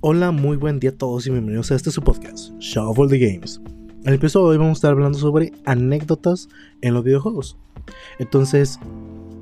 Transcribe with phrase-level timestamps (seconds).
[0.00, 3.60] Hola, muy buen día a todos y bienvenidos a este su podcast, Shuffle the Games.
[4.02, 6.48] En el episodio de hoy vamos a estar hablando sobre anécdotas
[6.82, 7.58] en los videojuegos.
[8.20, 8.78] Entonces,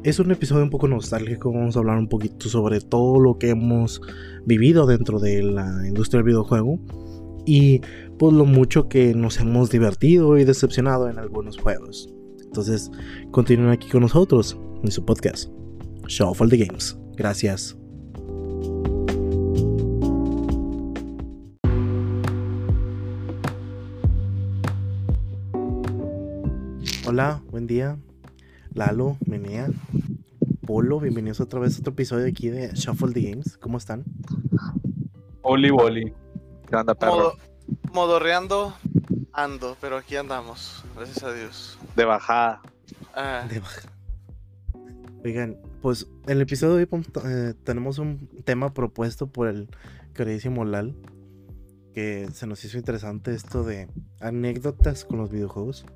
[0.03, 3.51] es un episodio un poco nostálgico, vamos a hablar un poquito sobre todo lo que
[3.51, 4.01] hemos
[4.47, 6.79] vivido dentro de la industria del videojuego
[7.45, 7.83] y
[8.19, 12.09] pues lo mucho que nos hemos divertido y decepcionado en algunos juegos.
[12.43, 12.91] Entonces,
[13.31, 15.51] continúen aquí con nosotros en su podcast,
[16.09, 16.99] Shuffle the Games.
[17.15, 17.77] Gracias.
[27.19, 27.99] Hola, buen día.
[28.75, 29.71] Lalo, Menea,
[30.67, 33.57] Polo, bienvenidos otra vez a otro episodio aquí de Shuffle the Games.
[33.57, 34.05] ¿Cómo están?
[35.41, 36.13] Oli Boli.
[36.69, 37.13] ¿Qué onda, perro?
[37.15, 37.37] Modo-
[37.95, 38.75] modorreando,
[39.33, 41.79] ando, pero aquí andamos, gracias a Dios.
[41.97, 42.61] De bajada.
[43.15, 43.91] Ah, De baja.
[45.25, 49.71] Oigan, pues en el episodio de hoy eh, tenemos un tema propuesto por el
[50.13, 50.95] queridísimo Lal.
[51.95, 53.89] Que se nos hizo interesante esto de
[54.21, 55.87] anécdotas con los videojuegos.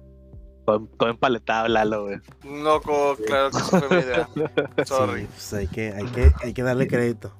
[0.79, 2.19] Todo, todo empaletado, Lalo, güey.
[2.45, 4.29] no, co- claro que esa fue mi idea.
[4.87, 5.23] Sorry.
[5.23, 7.33] Sí, pues hay que, hay que, hay que darle crédito.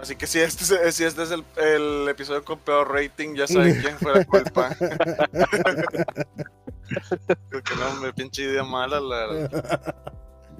[0.00, 3.46] Así que si este es, si este es el, el episodio con peor rating, ya
[3.46, 4.70] saben quién fue la culpa.
[7.48, 9.48] Creo que no, me pinche idea mala, la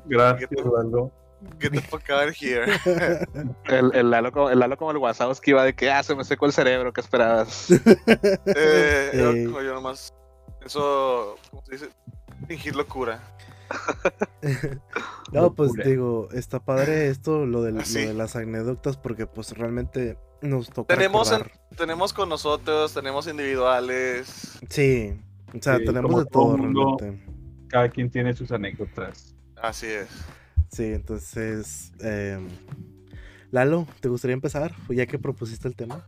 [0.06, 1.10] Gracias, Lalo.
[1.58, 2.66] get the fuck out of here.
[3.64, 6.22] El, el, Lalo, como- el Lalo como el Wazowski iba de que, ah, se me
[6.24, 7.70] secó el cerebro, ¿qué esperabas?
[7.70, 9.44] Eh, yo, Eh.
[9.64, 10.12] yo nomás,
[10.64, 11.88] eso, ¿cómo se dice?
[12.48, 13.22] Fingir locura.
[15.32, 18.00] No, pues digo, está padre esto, lo de, lo Sí.
[18.00, 20.92] de las anécdotas, porque pues realmente nos toca.
[20.94, 21.44] Tenemos, en-
[21.76, 24.58] tenemos con nosotros, tenemos individuales.
[24.68, 25.14] Sí,
[25.56, 26.96] o sea, Sí, tenemos de todo todo mundo.
[26.98, 27.30] realmente.
[27.68, 29.36] Cada quien tiene sus anécdotas.
[29.62, 30.08] Así es.
[30.72, 31.92] Sí, entonces.
[32.00, 32.48] em,
[33.52, 34.72] Lalo, ¿te gustaría empezar?
[34.88, 36.06] Ya que propusiste el tema.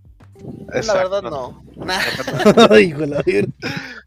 [0.69, 1.63] La verdad no.
[1.77, 3.53] La vir-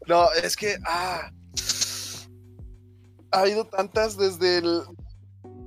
[0.06, 1.30] No, es que ah,
[3.32, 4.82] ha habido tantas desde el.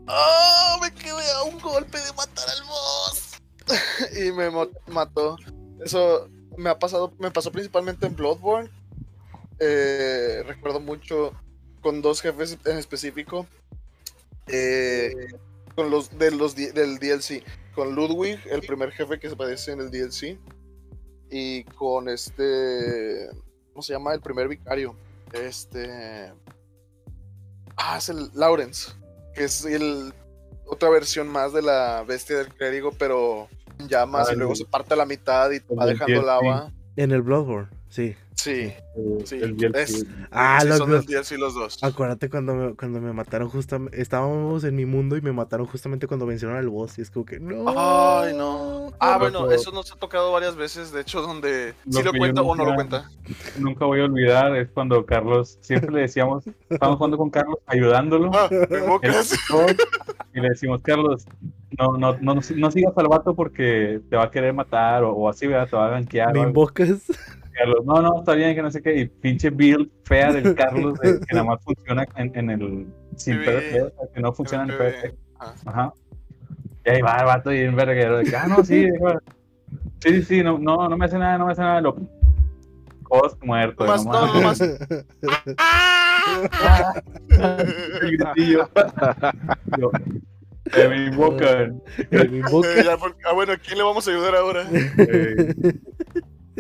[0.08, 0.80] ¡Oh!
[0.82, 3.42] Me quedé a un golpe de matar al boss.
[4.18, 4.50] y me
[4.88, 5.38] mató.
[5.84, 8.70] Eso me ha pasado, me pasó principalmente en Bloodborne.
[9.60, 11.34] Eh, recuerdo mucho
[11.82, 13.46] con dos jefes en específico.
[14.48, 15.14] Eh,
[15.76, 17.44] con los, de los del DLC.
[17.76, 20.38] Con Ludwig, el primer jefe que se aparece en el DLC.
[21.30, 23.30] Y con este.
[23.80, 24.14] ¿Cómo se llama?
[24.14, 24.94] El primer vicario.
[25.32, 26.34] Este.
[27.78, 28.92] Ah, es el Lawrence.
[29.34, 30.14] Que es el.
[30.68, 33.48] Otra versión más de la bestia del clérigo, pero
[33.80, 36.22] en llamas Ah, y luego el- se parte a la mitad y va el dejando
[36.24, 36.74] lava.
[36.98, 38.18] En el Bloodborne, sí.
[38.44, 38.52] Sí.
[38.52, 38.76] Eh,
[39.26, 41.06] Sí, el es- Ah, sí, los son dos.
[41.06, 41.78] del DLC los dos.
[41.84, 44.02] Acuérdate cuando me, cuando me mataron justamente.
[44.02, 46.98] Estábamos en mi mundo y me mataron justamente cuando vencieron al boss.
[46.98, 47.66] Y es como que, no.
[47.78, 48.92] Ay, no.
[49.00, 50.92] Ah, bueno, eso nos ha tocado varias veces.
[50.92, 51.74] De hecho, donde.
[51.86, 53.10] Lo Si lo cuenta o no lo cuenta.
[53.58, 58.32] Nunca voy a olvidar es cuando Carlos, siempre le decíamos, estamos jugando con Carlos, ayudándolo.
[58.34, 59.32] Ah, me él invocas.
[59.34, 59.66] empezó,
[60.34, 61.26] y le decimos, Carlos,
[61.78, 65.30] no, no, no, no sigas al vato porque te va a querer matar o, o
[65.30, 65.70] así, ¿verdad?
[65.70, 66.34] Te va a gankear.
[66.34, 66.90] Me invocas.
[67.60, 68.96] Carlos, no, no, está bien, que no sé qué.
[69.02, 73.36] Y pinche build fea del Carlos de- que nada más funciona en, en el sin
[73.40, 75.02] Sí, PvP, o sea, que no funciona en el PvP.
[75.10, 75.18] PvP.
[75.40, 75.54] Ajá.
[75.66, 75.94] Ajá.
[76.86, 78.88] Y ahí va el vato y en verguero de que, ah, no, sí,
[80.02, 81.82] sí, sí, sí, no, no, no me hace nada, no me hace nada.
[81.82, 81.96] Lo...
[83.04, 83.86] Cost muerto.
[83.86, 84.62] Nomás- no, nomás-
[88.02, 88.70] El gritillo.
[89.78, 89.92] Yo,
[90.78, 91.82] "Eh, me invocan.
[92.12, 92.86] Me Eh, invocas.
[92.86, 94.64] ya, por- ah, bueno, ¿a quién le vamos a ayudar ahora?
[94.72, 95.54] Eh,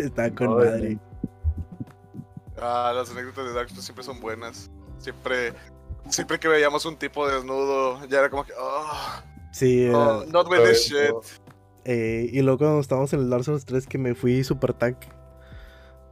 [0.05, 0.97] Está con Ay, madre.
[2.61, 4.69] Ah, las anécdotas de Dark Souls siempre son buenas.
[4.97, 5.53] Siempre,
[6.09, 8.91] siempre que veíamos un tipo desnudo, ya era como que, oh,
[9.51, 11.13] Sí, era- oh, not with this shit.
[11.85, 15.07] Eh, y luego cuando estábamos en el Dark Souls 3 que me fui super tanque.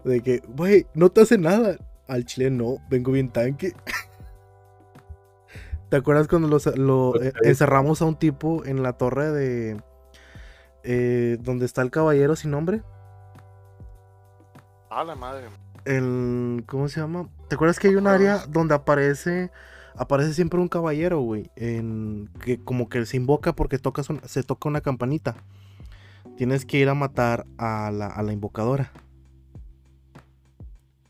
[0.03, 1.77] De que, güey, no te hace nada.
[2.07, 3.73] Al chile no, vengo bien tanque.
[5.89, 9.81] ¿Te acuerdas cuando los- lo, eh, encerramos a un tipo en la torre de...
[10.83, 12.81] eh, donde está el caballero sin nombre?
[14.99, 15.45] Ah, la madre.
[15.85, 17.29] El, ¿Cómo se llama?
[17.47, 19.51] ¿Te acuerdas que hay un área donde aparece...
[19.95, 21.51] Aparece siempre un caballero, güey.
[21.55, 25.35] En, que como que se invoca porque tocas un- se toca una campanita.
[26.35, 28.91] Tienes que ir a matar a la, a la invocadora.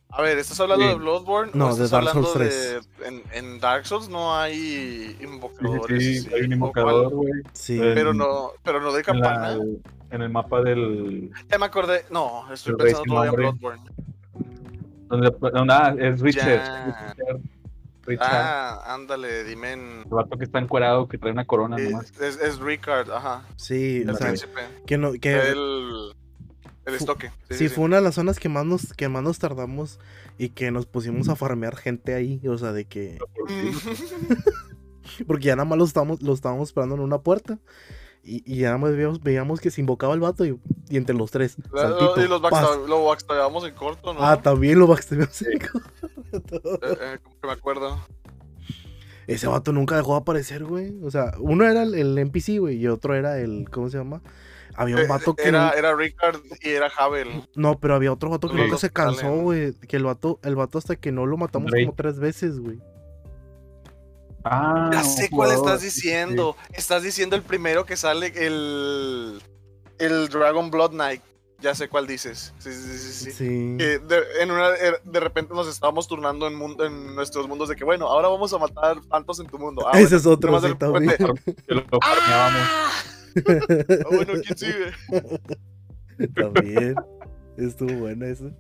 [0.10, 0.90] A ver, ¿estás hablando Sí.
[0.90, 1.52] de Bloodborne?
[1.54, 6.04] No, o de estás Dark hablando Souls de- En, en Dark Souls no hay invocadores.
[6.04, 7.32] sí, sí, hay un ¿o invocador, güey.
[7.54, 7.78] Sí.
[7.80, 9.50] Pero no, pero no de En, campana.
[9.58, 9.66] la-
[10.12, 11.32] en el mapa del.
[11.50, 12.06] Ya me acordé.
[12.12, 13.36] No, estoy pensando todavía en.
[13.36, 13.84] Bloodborne.
[15.10, 15.34] Donde,
[15.74, 16.60] ah, es Richard.
[16.86, 17.42] Richard.
[18.06, 18.28] Richard.
[18.30, 19.80] Ah, ándale, dime en...
[20.06, 22.12] El vato que está encuerado, que trae una corona Es, nomás.
[22.22, 23.46] es, es Ricard, ajá.
[23.58, 24.62] Sí, El o sea, príncipe.
[24.86, 26.14] que no, que El,
[26.86, 27.32] el estoque.
[27.50, 30.00] sí, fue una de las zonas que más nos, que más nos tardamos
[30.38, 33.18] y que nos pusimos a farmear gente ahí, o sea, de que
[35.28, 37.60] porque ya nada más lo estábamos, lo estábamos esperando en una puerta
[38.28, 40.60] y, y ya nada más veíamos, veíamos que se invocaba el vato y,
[40.90, 44.24] y entre los tres, saltito, y los backstab- lo backstabamos en corto, ¿no?
[44.24, 45.42] Ah, también lo backstabamos.
[46.34, 48.00] Eh, eh, como que me acuerdo.
[49.28, 50.94] Ese vato nunca dejó de aparecer, güey.
[51.04, 54.22] O sea, uno era el, el NPC, güey, y otro era el, ¿cómo se llama?
[54.76, 55.48] Había un Eh, vato que...
[55.48, 57.48] Era, era Ricard y era Havel.
[57.56, 59.74] No, pero había otro vato que Sí, nunca se cansó, güey.
[59.74, 61.86] Que el vato, el vato hasta que no lo matamos Drake.
[61.86, 62.80] como tres veces, güey.
[64.52, 65.68] Ah, Ya un sé cuál jugador.
[65.68, 66.56] estás diciendo.
[66.74, 69.42] Estás diciendo el primero que sale, el.
[70.00, 71.22] El Dragon Blood Knight.
[71.60, 72.54] Ya sé cuál dices.
[72.60, 73.32] Sí, sí, sí, sí.
[73.32, 73.76] Sí.
[73.80, 77.68] Que de, en una, er- de repente nos estábamos turnando en, mundo, en nuestros mundos
[77.70, 79.84] de que, bueno, ahora vamos a matar tantos en tu mundo.
[79.92, 81.18] Ah, Ese es otro, repente,
[81.68, 81.84] lo.
[82.04, 82.92] ¡Ah!
[83.48, 84.92] Ah, bueno, ¿quién sigue?
[86.36, 86.96] también.
[87.58, 88.52] Estuvo bueno eso.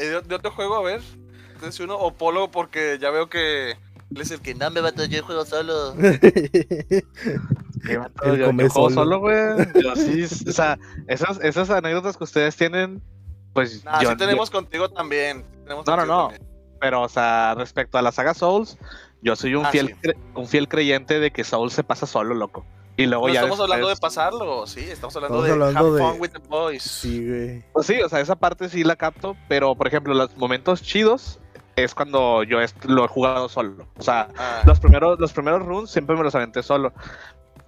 [0.00, 1.02] ¿y de, de otro juego, a ver.
[1.58, 1.96] ¿Tienes uno?
[1.98, 5.24] O Polo, porque ya veo que él es el que no me va a yo
[5.24, 5.94] juego solo.
[7.88, 8.04] Yo,
[8.46, 8.90] come yo juego solo.
[8.90, 9.36] solo, güey.
[9.82, 13.02] Yo sí, o sea, esas, esas anécdotas que ustedes tienen,
[13.52, 15.44] pues Nah, yo, sí tenemos contigo también.
[15.64, 16.22] tenemos No, no, contigo no.
[16.28, 16.42] también.
[16.42, 16.48] yo-
[16.80, 18.78] pero, o sea, respecto a la saga Souls,
[19.20, 19.94] yo soy un Ah, fiel, sí.
[20.02, 22.64] cre- un fiel creyente de que Souls se pasa solo, loco.
[22.96, 25.88] Y luego No ya estamos hablando de después- pasarlo, sí, estamos hablando Estamos de hablando
[25.88, 26.82] have de- fun with the boys.
[26.82, 27.64] Sí, güey.
[27.72, 31.38] Pues sí, o sea, esa parte sí la capto, pero por ejemplo, los momentos chidos
[31.84, 33.86] es cuando yo lo he jugado solo.
[33.96, 36.92] O sea, Ah, los primeros, los primeros runs siempre me los aventé solo.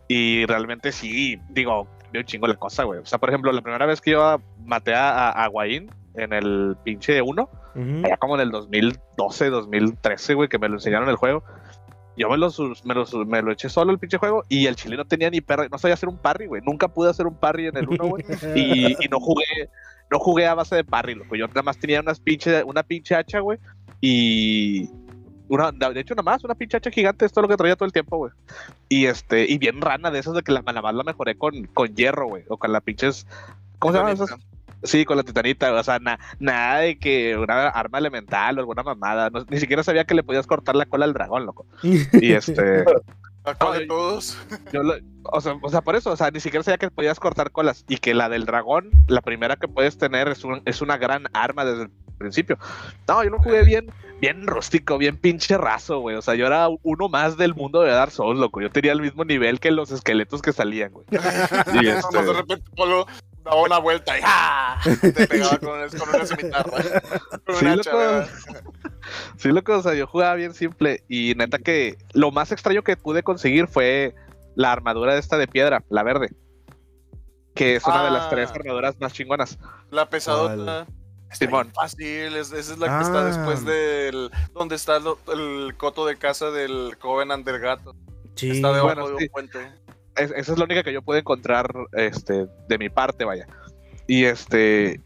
[0.08, 3.00] Y realmente sí, digo, veo un chingo la cosa, güey.
[3.00, 6.32] O sea, por ejemplo, la primera vez que yo maté a, a, a Guaín en
[6.32, 8.02] el pinche 1, Ujú.
[8.04, 11.44] allá como en el 2012, 2013, güey, que me lo enseñaron el juego.
[12.16, 12.50] Yo me lo,
[12.84, 15.40] me, lo, me lo eché solo el pinche juego y el chile no tenía ni
[15.40, 16.60] parry, no sabía hacer un parry, güey.
[16.66, 18.24] Nunca pude hacer un parry en el 1, güey.
[18.56, 19.44] Y, y no jugué
[20.10, 21.36] no jugué a base de parry, loco.
[21.36, 23.60] Yo nada más tenía unas pinche, una pinche hacha, güey.
[24.00, 24.88] Y
[25.48, 27.86] una, de hecho, nada más, una pinche hacha gigante, esto es lo que traía todo
[27.86, 28.32] el tiempo, güey.
[28.88, 31.64] Y este, y bien rana de esas de que la, nada más la mejoré con,
[31.74, 32.44] con hierro, güey.
[32.48, 33.26] O con la pinches.
[33.78, 34.34] ¿Cómo se llaman esas?
[34.82, 38.82] Sí, con la titanita, o sea, na- nada de que una arma elemental o alguna
[38.82, 39.28] mamada.
[39.28, 41.66] no- ni siquiera sabía que le podías cortar la cola al dragón, loco.
[41.82, 42.84] Y este.
[43.44, 43.86] Acá de Ay.
[43.88, 44.38] todos.
[44.72, 44.94] Yo lo-
[45.24, 47.84] o, sea, o sea, por eso, o sea, ni siquiera sabía que podías cortar colas
[47.88, 51.24] y que la del dragón, la primera que puedes tener es, un- es una gran
[51.34, 52.56] arma desde el principio.
[53.08, 53.90] No, yo lo jugué bien,
[54.20, 56.14] bien rústico, bien pinche raso, güey.
[56.16, 58.60] O sea, yo era uno más del mundo de Dark Souls, loco.
[58.60, 61.06] Yo tenía el mismo nivel que los esqueletos que salían, güey.
[61.82, 63.06] Y este- de repente Polo
[63.42, 64.78] daba una vuelta y ¡ah!
[65.00, 65.68] te pegaba con,
[65.98, 66.70] con una cimitarra.
[67.46, 68.24] Con Sí, una loco.
[69.38, 72.96] Sí, loco, o sea, yo jugaba bien simple y neta que lo más extraño que
[72.96, 74.14] pude conseguir fue
[74.56, 76.28] la armadura esta de piedra, la verde.
[77.54, 78.30] Que es una de las Ah.
[78.30, 79.58] tres armaduras más chingonas.
[79.90, 80.86] La pesadota.
[81.32, 81.70] Simón.
[81.74, 83.24] fácil, es- esa es la que está Ah.
[83.24, 84.30] después del.
[84.54, 87.94] donde está el coto de casa del Covenant del gato.
[88.34, 88.50] Sí.
[88.50, 89.24] Está debajo bueno, de sí.
[89.24, 89.58] un puente.
[90.16, 93.46] es- esa es la única que yo pude encontrar este, de mi parte, vaya.
[94.06, 95.00] Y este.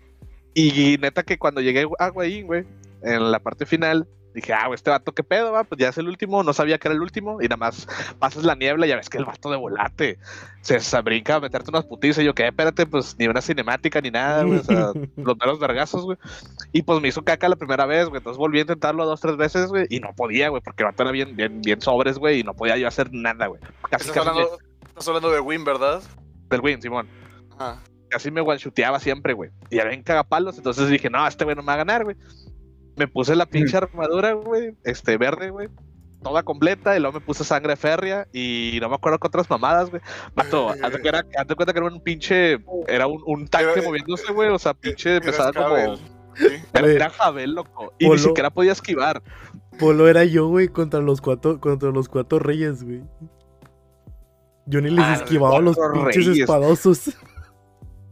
[0.55, 2.65] Y neta que cuando llegué a Guayin, güey,
[3.03, 5.64] en la parte final, dije, ah, güey, este vato, ¿qué pedo, va?
[5.64, 7.86] Pues ya es el último, no sabía que era el último, y nada más
[8.19, 10.19] pasas la niebla y ya ves que el vato de volate
[10.60, 12.22] se, se brinca a meterte unas putizas.
[12.22, 15.58] Y yo, que espérate, pues ni una cinemática ni nada, güey, o sea, los meros
[15.60, 16.19] vergazos, güey.
[16.72, 18.19] Y pues me hizo caca la primera vez, güey.
[18.19, 19.86] Entonces volví a intentarlo dos, tres veces, güey.
[19.88, 22.41] Y no podía, güey, porque el vato era bien, bien, bien sobres, güey.
[22.41, 23.60] Y no podía yo hacer nada, güey.
[23.91, 26.03] Casi, Estás casi me- hablando, estás hablando de Win, ¿verdad?
[26.50, 27.08] del win, Simón.
[27.58, 27.81] Ajá.
[28.10, 29.50] Casi me one-shoteaba siempre, güey.
[29.70, 30.56] Y ya ven cagapalos.
[30.56, 32.17] Entonces dije, no, este güey no me va a ganar, güey.
[32.96, 34.77] Me puse la pinche armadura, güey.
[34.84, 35.69] Este, verde, güey.
[36.22, 36.96] Toda completa.
[36.96, 38.27] Y luego me puse sangre férrea.
[38.32, 40.01] Y no me acuerdo con otras mamadas, güey.
[40.34, 42.58] Mato, haz de que era- haz de cuenta que era un pinche.
[42.86, 44.48] Era un, un tanque Era- moviéndose, güey.
[44.51, 45.96] O sea, pinche Eras pesaba como.
[46.36, 46.46] Sí.
[46.72, 47.93] Era, era Jabel, loco.
[47.98, 48.17] Y Polo.
[48.17, 49.22] ni siquiera podía esquivar.
[49.79, 53.03] Polo era yo, güey, contra los cuatro, contra los cuatro reyes, güey.
[54.67, 56.39] Yo ni les Ah, esquivaba los pinches reyes.
[56.41, 57.10] espadosos.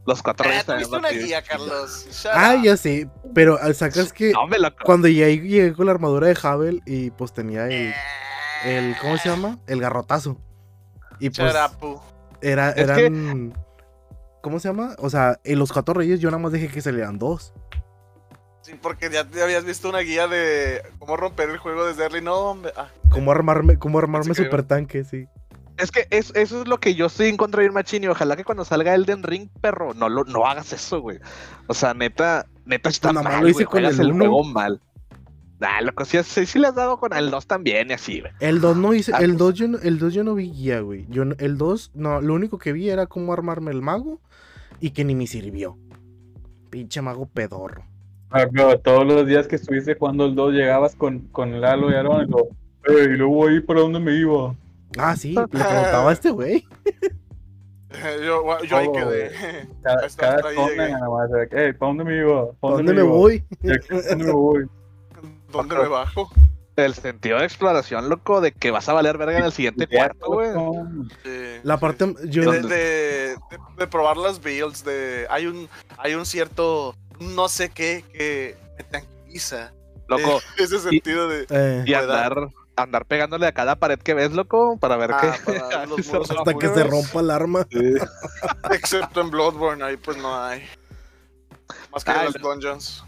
[0.05, 2.07] Los cuatro Eh, reyes también tuviste una guía, Carlos.
[2.11, 2.63] Shut Ah, up.
[2.63, 3.09] ya sé.
[3.33, 4.77] Pero al sacas que No, me loco.
[4.85, 7.93] cuando llegué, llegué con la armadura de Havel y pues tenía el,
[8.65, 9.59] el ¿cómo se llama?
[9.67, 10.37] El garrotazo.
[11.19, 12.01] Y pues Shut up,
[12.41, 13.53] era, Es que- eran
[14.41, 14.95] ¿Cómo se llama?
[14.99, 17.53] O sea, en los cuatro reyes yo nada más dejé que salieran dos.
[18.61, 22.21] Sí, porque ya te habías visto una guía de cómo romper el juego desde early.
[22.21, 22.73] No, hombre.
[22.75, 25.27] Ah, Cómo armarme, cómo armarme super tanque, sí.
[25.77, 28.07] Es que es- eso es lo que yo estoy en contra de ir machín y
[28.07, 31.17] ojalá que cuando salga Elden Ring, perro, no lo no hagas eso, güey.
[31.67, 34.79] O sea, neta, neta está Pues más mal, güey, con el el juego mal.
[35.59, 38.33] Nah, loco, sí, sí, sí le has dado con el 2 también y así, güey.
[38.39, 40.81] El 2 no hice, Ah, el 2 yo no, el 2 yo no vi guía,
[40.81, 41.05] güey.
[41.09, 44.19] Yo no- el 2, no, lo único que vi era cómo armarme el mago
[44.79, 45.77] y que ni me sirvió.
[46.69, 47.85] Pinche mago pedorro.
[48.31, 51.93] Ah, pero todos los días que estuviste jugando el 2 llegabas con, con Lalo y
[51.93, 52.47] Aaron y lo,
[52.85, 54.53] "Ey, y luego ahí para dónde me iba.
[54.97, 56.67] Ah, sí, le preguntaba a este güey.
[58.25, 58.93] yo, yo ahí Oh.
[58.93, 59.31] quedé.
[59.83, 60.91] Cada, Hasta- cada hasta ahí zona llegué.
[60.91, 62.51] nada más, de que, "Ey, ¿para dónde me iba?
[62.59, 63.09] ¿Pa' ¿Dónde me iba?
[63.09, 63.43] voy?
[63.61, 64.65] ¿Y aquí ¿pa' dónde me voy?
[65.51, 66.29] ¿Dónde me bajo?
[66.75, 70.25] El sentido de exploración, loco, de que vas a valer verga en el siguiente cuarto,
[70.25, 70.49] güey.
[71.23, 71.59] Sí.
[71.61, 73.37] La parte, yo, de, de, de-
[73.77, 75.69] de probar las builds, de hay un
[75.99, 79.71] hay un cierto no sé qué que me tranquiliza.
[80.07, 84.31] Loco, Ese sentido de eh, y pueda- andar, andar pegándole a cada pared que ves,
[84.31, 85.53] loco, para ver Ah, qué.
[85.53, 87.67] para los Eso muros no, hasta que se rompa el arma.
[87.71, 87.93] Sí.
[88.71, 90.63] excepto en Bloodborne, ahí pues no hay.
[91.91, 92.49] Más que Ah, en las no.
[92.49, 93.03] dungeons.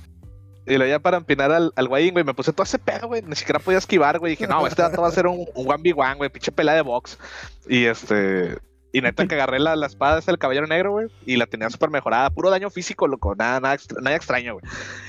[0.67, 3.22] Y luego ya para empinar al, al güey, güey, me puse todo ese pedo, güey.
[3.22, 4.31] Ni siquiera podía esquivar, güey.
[4.31, 7.19] Dije, no, este dato va a ser un, un 1v1, güey, pinche pelea de box.
[7.67, 8.57] Y este.
[8.98, 11.08] Y neta que agarré la, la espada esa del caballero negro, güey.
[11.25, 12.30] Y la tenía súper mejorada.
[12.30, 13.36] Puro daño físico, loco.
[13.36, 14.66] Nada, nada, extra- nada extraño, güey.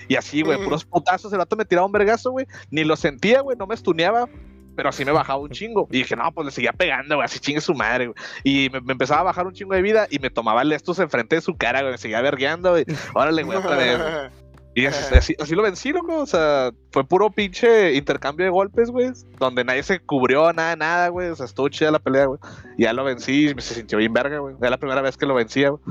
[0.09, 0.65] Y así, güey, Mm.
[0.65, 1.33] puros putazos.
[1.33, 2.47] El vato me tiraba un vergazo, güey.
[2.71, 3.57] Ni lo sentía, güey.
[3.57, 4.29] No me estuneaba.
[4.75, 5.89] Pero así me bajaba un chingo.
[5.91, 7.25] Y dije, no, pues le seguía pegando, güey.
[7.25, 8.17] Así chingue su madre, güey.
[8.45, 10.07] Y me, me empezaba a bajar un chingo de vida.
[10.11, 11.93] Y me tomaba el estos enfrente de su cara, güey.
[11.93, 12.85] Me seguía vergueando, güey.
[13.15, 13.99] Órale, güey, otra vez.
[14.77, 16.19] Y así, así- así lo vencí, loco.
[16.21, 19.11] O sea, fue puro pinche intercambio de golpes, güey.
[19.39, 21.29] Donde nadie se cubrió, nada, nada, güey.
[21.31, 22.39] O sea, estuvo chida la pelea, güey.
[22.77, 24.55] Y ya lo vencí y me se sintió bien verga, güey.
[24.61, 25.83] Era la primera vez que lo vencía, güey.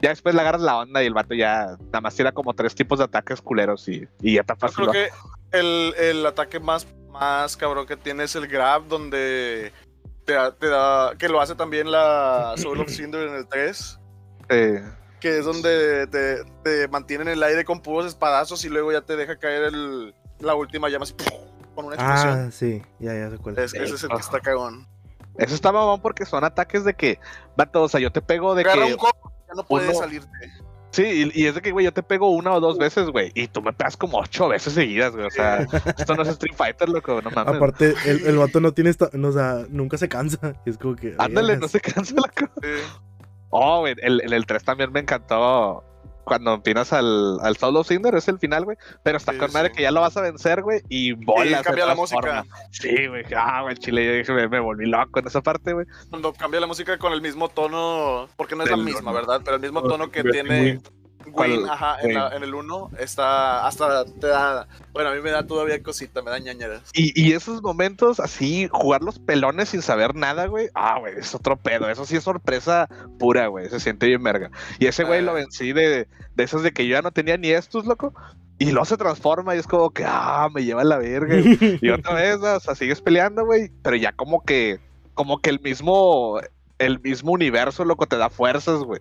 [0.00, 2.74] Ya después le agarras la onda y el vato ya nada más tira como tres
[2.74, 4.86] tipos de ataques culeros y, y ya está Yo fácil.
[4.88, 9.72] creo que el, el ataque más, más cabrón que tiene es el grab, donde
[10.24, 13.98] te, da- te da, que lo hace también la Soul of Cinder en el 3,
[14.48, 14.82] Eh,
[15.22, 19.02] que es donde te, te mantiene en el aire con puros espadazos y luego ya
[19.02, 21.14] te deja caer el, la última llama así,
[21.74, 22.38] con una explosión.
[22.46, 23.72] Ah, sí, ya, ya sé cuál es.
[23.72, 24.86] es, ese es el que está cagón.
[25.38, 27.20] eso está mamón porque son ataques de que,
[27.56, 28.92] vato, o sea, yo te pego de Agarra que.
[28.94, 30.28] un copo, ya no puedes uno- salirte.
[30.90, 33.32] Sí, y, y es de que, güey, yo te pego una o dos veces, güey.
[33.34, 35.24] Y tú me pegas como ocho veces seguidas, güey.
[35.24, 35.60] O sea,
[35.96, 37.54] esto no es Street Fighter, loco, no mames.
[37.56, 40.52] Aparte, el, el vato no tiene esta, no, o sea, nunca se cansa.
[40.66, 41.14] Es como que.
[41.16, 42.52] Ándale, no se cansa, loco.
[42.60, 42.68] Sí.
[43.54, 45.84] Oh, güey, el, en el 3 también me encantó
[46.24, 48.76] cuando empinas al, al Solo Cinder, es el final, güey.
[49.02, 49.76] Pero está Sí, con madre sí.
[49.76, 51.58] que ya lo vas a vencer, güey, y bolas.
[51.58, 52.44] se cambia la música.
[52.70, 55.72] Sí, güey, ah, güey, el chile, yo dije, me, me volví loco en esa parte,
[55.72, 55.84] güey.
[56.10, 59.12] Cuando cambia la música con el mismo tono, porque no es la misma.
[59.12, 59.42] ¿verdad?
[59.44, 60.80] Pero el mismo No, tono que tiene.
[61.32, 62.14] Win, ajá, en, Wing.
[62.16, 66.22] la- en el 1 está hasta te da, bueno, a mí me da todavía cosita,
[66.22, 66.82] me da ñañeras.
[66.94, 70.68] Y, y esos momentos así, jugar los pelones sin saber nada, güey.
[70.74, 71.88] Ah, güey, es otro pedo.
[71.88, 72.88] Eso sí es sorpresa
[73.18, 73.68] pura, güey.
[73.68, 74.50] Se siente bien verga.
[74.78, 75.22] Y ese güey Ah.
[75.22, 78.12] lo vencí de, de esos de que yo ya no tenía ni estos, loco.
[78.58, 81.34] Y luego se transforma y es como que, ah, me lleva a la verga.
[81.40, 81.78] güey.
[81.80, 83.70] Y otra vez, o sea, sigues peleando, güey.
[83.82, 84.78] Pero ya como que,
[85.14, 86.38] como que el mismo,
[86.78, 89.00] el mismo universo, loco, te da fuerzas, güey.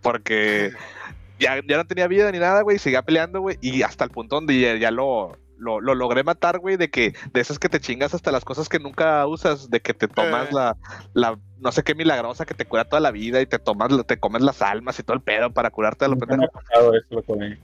[0.00, 0.72] Porque
[1.42, 2.78] ya, ya no tenía vida ni nada, güey.
[2.78, 3.58] Seguía peleando, güey.
[3.60, 6.76] Y hasta el punto donde ya, ya lo, lo, lo logré matar, güey.
[6.76, 9.68] De que, de esas que te chingas hasta las cosas que nunca usas.
[9.70, 10.52] De que te tomas Eh.
[10.52, 10.76] la,
[11.14, 13.40] la, no sé qué milagrosa que te cura toda la vida.
[13.40, 16.16] Y te tomas, te comes las almas y todo el pedo para curarte a lo
[16.16, 16.50] me pendejo.
[16.56, 17.58] ha pasado eso, loco, güey.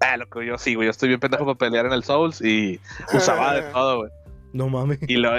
[0.00, 0.86] Ah, loco, yo sí, güey.
[0.86, 2.40] Yo estoy bien pendejo para pelear en el Souls.
[2.40, 2.80] Y
[3.14, 4.10] usaba de todo, güey.
[4.52, 4.98] No mames.
[5.08, 5.30] Y lo,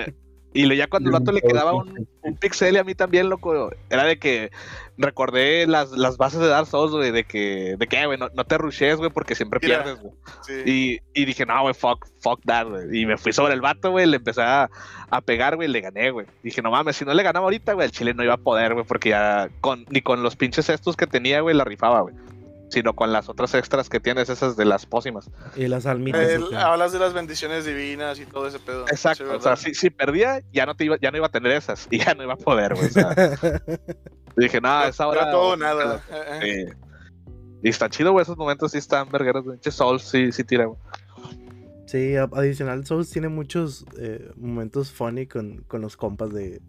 [0.53, 3.29] y lo ya cuando el vato le quedaba un, un pixel y a mí también,
[3.29, 4.51] loco, era de que
[4.98, 8.44] recordé las, las bases de Dark Souls, güey, de que, de que, güey, no, no
[8.46, 9.84] te rushes, güey, porque siempre Mira.
[9.84, 10.13] pierdes, güey.
[10.41, 11.01] Sí.
[11.13, 13.01] Y, y dije, no, güey, fuck, fuck that, güey.
[13.01, 14.70] Y me fui sobre el vato, güey, le empecé a,
[15.10, 16.25] a pegar, güey, y le gané, güey.
[16.41, 18.74] Dije, no mames, si no le ganaba ahorita, güey, el chile no iba a poder,
[18.74, 22.15] güey, porque ya con, ni con los pinches estos que tenía, güey, la rifaba, güey.
[22.69, 25.29] Sino con las otras extras que tienes, esas de las pócimas.
[25.55, 26.21] Y las almitas.
[26.29, 26.53] El- ok.
[26.53, 28.85] hablas de las bendiciones divinas y todo ese pedo.
[28.89, 31.31] Exacto, Sí, o sea, si, si perdía, ya no, te iba, ya no iba a
[31.31, 32.85] tener esas, y ya no iba a poder, güey.
[32.88, 33.09] O sea,
[34.38, 35.21] dije, no, Era- esa hora.
[35.23, 36.01] era todo nada.
[36.41, 36.65] Sí.
[37.63, 39.59] Y está chido, güey, esos momentos sí están vergueros, güey.
[39.63, 40.79] Souls sí, sí tira, güey.
[41.88, 46.61] Sí, adicional Souls tiene muchos eh, momentos funny con, con los compas de.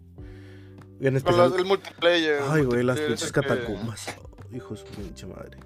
[0.99, 1.51] En Con especial.
[1.51, 2.41] los- el multiplayer.
[2.49, 4.17] Ay, güey, las pinches que- catacumbas.
[4.19, 5.59] Oh, hijo de su pinche madre.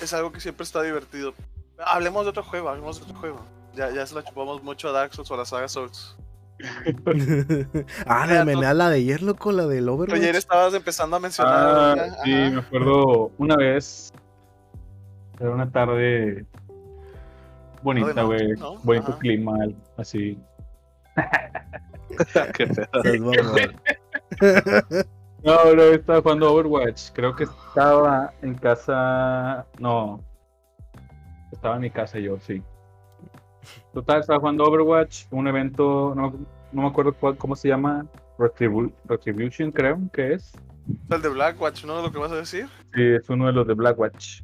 [0.00, 1.34] Es algo que siempre está divertido.
[1.78, 3.40] Hablemos de otro juego, hablemos de otro juego.
[3.74, 6.16] Ya, ya se la chupamos mucho a Dark Souls o a la saga Souls.
[8.06, 10.18] ah, la menea, la de ayer, loco, la del Overwatch.
[10.18, 11.98] Ayer estabas empezando a mencionar.
[11.98, 12.50] Ah, sí, Ajá.
[12.50, 14.12] me acuerdo una vez.
[15.38, 16.46] Era una tarde
[17.82, 18.52] bonita, güey.
[18.52, 18.78] ¿no?
[18.78, 19.18] Bonito Ajá.
[19.18, 19.52] clima,
[19.98, 20.38] así.
[22.54, 23.32] Qué pedo.
[25.46, 27.12] No, no, estaba jugando Overwatch.
[27.12, 29.64] Creo que estaba en casa.
[29.78, 30.20] No.
[31.52, 32.60] Estaba en mi casa yo, sí.
[33.94, 36.34] Total, estaba jugando Overwatch, un evento, no,
[36.72, 38.06] no me acuerdo cuál- cómo se llama,
[38.38, 40.52] Retribu- Retribution creo que es.
[41.10, 42.02] El de Blackwatch, ¿no?
[42.02, 42.66] Lo que vas a decir.
[42.94, 44.42] Sí, es uno de los de Blackwatch.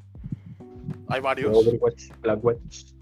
[1.08, 1.56] Hay varios.
[1.56, 2.92] Overwatch, Blackwatch.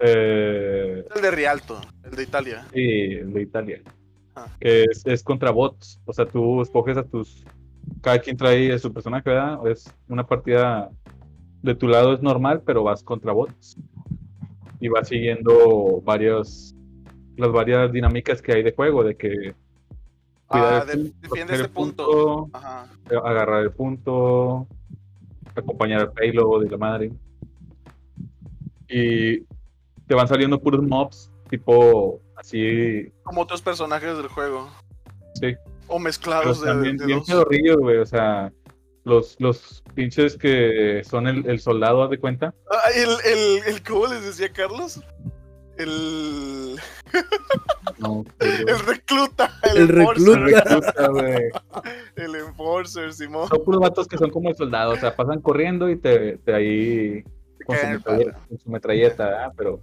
[0.00, 2.64] Eh, El de Rialto, el de Italia.
[2.72, 3.82] sí, el de Italia.
[4.60, 6.00] Que es, es contra bots.
[6.04, 7.44] O sea, tú escoges a tus.
[8.02, 9.66] Cada quien trae a su personaje, ¿verdad?
[9.66, 10.90] Es una partida
[11.62, 13.76] de tu lado es normal, pero vas contra bots.
[14.80, 16.74] Y vas siguiendo varios.
[17.36, 19.54] Las varias dinámicas que hay de juego, de que.
[20.48, 22.48] Ah, de- punto, defiende este el punto.
[22.52, 22.88] Ajá.
[23.24, 24.66] agarrar el punto,
[25.54, 27.12] acompañar al payload y la madre.
[28.88, 29.40] Y
[30.06, 34.70] te van saliendo puros mobs, tipo así, Como otros personajes del juego.
[35.34, 35.54] sí,
[35.86, 38.52] O pero mezclados de, también de bien pedorrillos, güey, o sea,
[39.04, 42.54] los, los pinches que son el, el soldado, haz de cuenta.
[42.70, 45.00] Ah, el, el, el, ¿cómo les decía Carlos?
[45.78, 46.78] El,
[47.98, 49.58] No, el recluta.
[49.62, 51.08] El enforcer, recluta.
[51.08, 51.44] güey.
[52.16, 53.48] El enforcer, Simón.
[53.48, 56.52] Son puros vatos que son como el soldado, o sea, pasan corriendo y te, te
[56.52, 57.22] ahí
[57.64, 59.52] con su, metralleta, con su metralleta, ¿verdad?
[59.56, 59.80] pero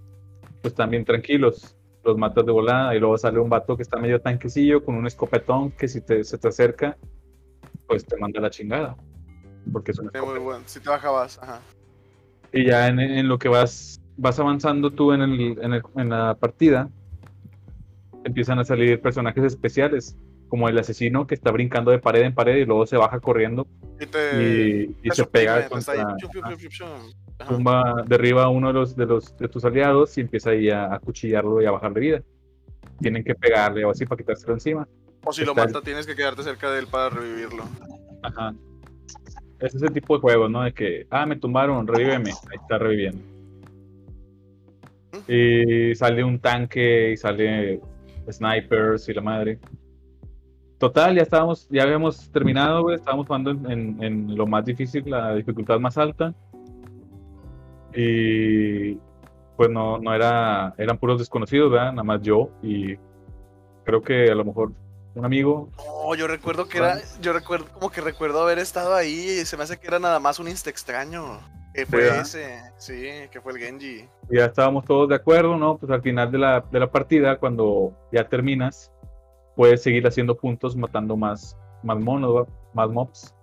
[0.62, 4.21] pues también tranquilos, los matas de volada y luego sale un vato que está medio
[4.21, 6.95] tanquecillo con un escopetón que si te, se te acerca,
[7.88, 8.95] pues te manda la chingada,
[9.74, 10.63] porque es un Sí, muy bueno.
[10.67, 11.59] Si te bajabas, ajá.
[12.53, 16.09] Y ya en, en lo que vas, vas avanzando tú en, el, en, el- en
[16.09, 16.89] la partida,
[18.24, 20.15] empiezan a salir personajes especiales,
[20.47, 23.67] como el asesino que está brincando de pared en pared y luego se baja corriendo
[24.00, 24.41] Y te.
[24.43, 26.15] y, y te se pega contra,
[27.37, 30.93] tumba, derriba a uno de los, de los de tus aliados y empieza ahí a,
[30.93, 32.21] a cuchillarlo y a bajarle vida.
[32.99, 34.87] Tienen que pegarle o así para quitárselo encima.
[35.23, 37.63] O si lo mata, tienes que quedarte cerca de él para revivirlo.
[38.21, 38.53] Ajá.
[39.59, 40.63] Ese es el tipo de juego, ¿no?
[40.63, 42.29] De que, ah, me tumbaron, revíveme.
[42.31, 43.19] Ahí está reviviendo.
[45.27, 47.79] Y sale un tanque y sale
[48.29, 49.59] snipers y la madre.
[50.77, 52.98] Total, ya estábamos, ya habíamos terminado, güey.
[52.98, 56.33] Estábamos jugando en, en- en lo más difícil, la dificultad más alta.
[57.96, 59.00] Y
[59.58, 61.92] pues no, no era, eran puros desconocidos, ¿verdad?
[61.92, 62.98] Nada más yo y
[63.86, 64.72] creo que a lo mejor
[65.16, 65.70] un amigo.
[65.77, 66.98] No, yo recuerdo que era.
[67.22, 70.20] Yo recuerdo, como que recuerdo haber estado ahí y se me hace que era nada
[70.20, 71.40] más un insta extraño.
[71.74, 72.22] Que fue ¿verdad?
[72.22, 72.62] ese.
[72.77, 74.08] Sí, que fue el Genji.
[74.29, 75.77] Y ya estábamos todos de acuerdo, ¿no?
[75.77, 78.92] Pues al final de la, de la partida, cuando ya terminas,
[79.55, 83.34] puedes seguir haciendo puntos matando más, más monos, más mobs.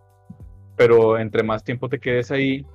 [0.76, 2.66] Pero entre más tiempo te quedes ahí,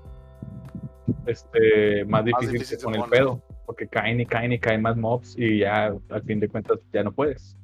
[1.26, 3.42] este, más difícil, difícil se se pone el pedo.
[3.66, 7.04] Porque caen y caen y caen más mobs y ya al fin de cuentas ya
[7.04, 7.58] no puedes.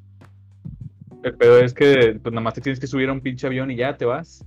[1.23, 3.71] El pedo es que pues nada más te tienes que subir a un pinche avión
[3.71, 4.45] y ya te vas.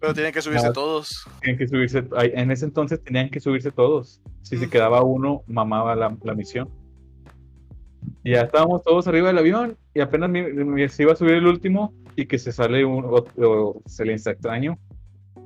[0.00, 1.26] Pero tienen que subirse todos.
[1.40, 4.20] Tienen que subirse, en ese entonces tenían que subirse todos.
[4.42, 6.68] Si se quedaba uno, mamaba la, la misión.
[8.22, 11.46] Y ya estábamos todos arriba del avión y apenas mi- se iba a subir el
[11.46, 14.78] último y que se sale un otro, se le extraño.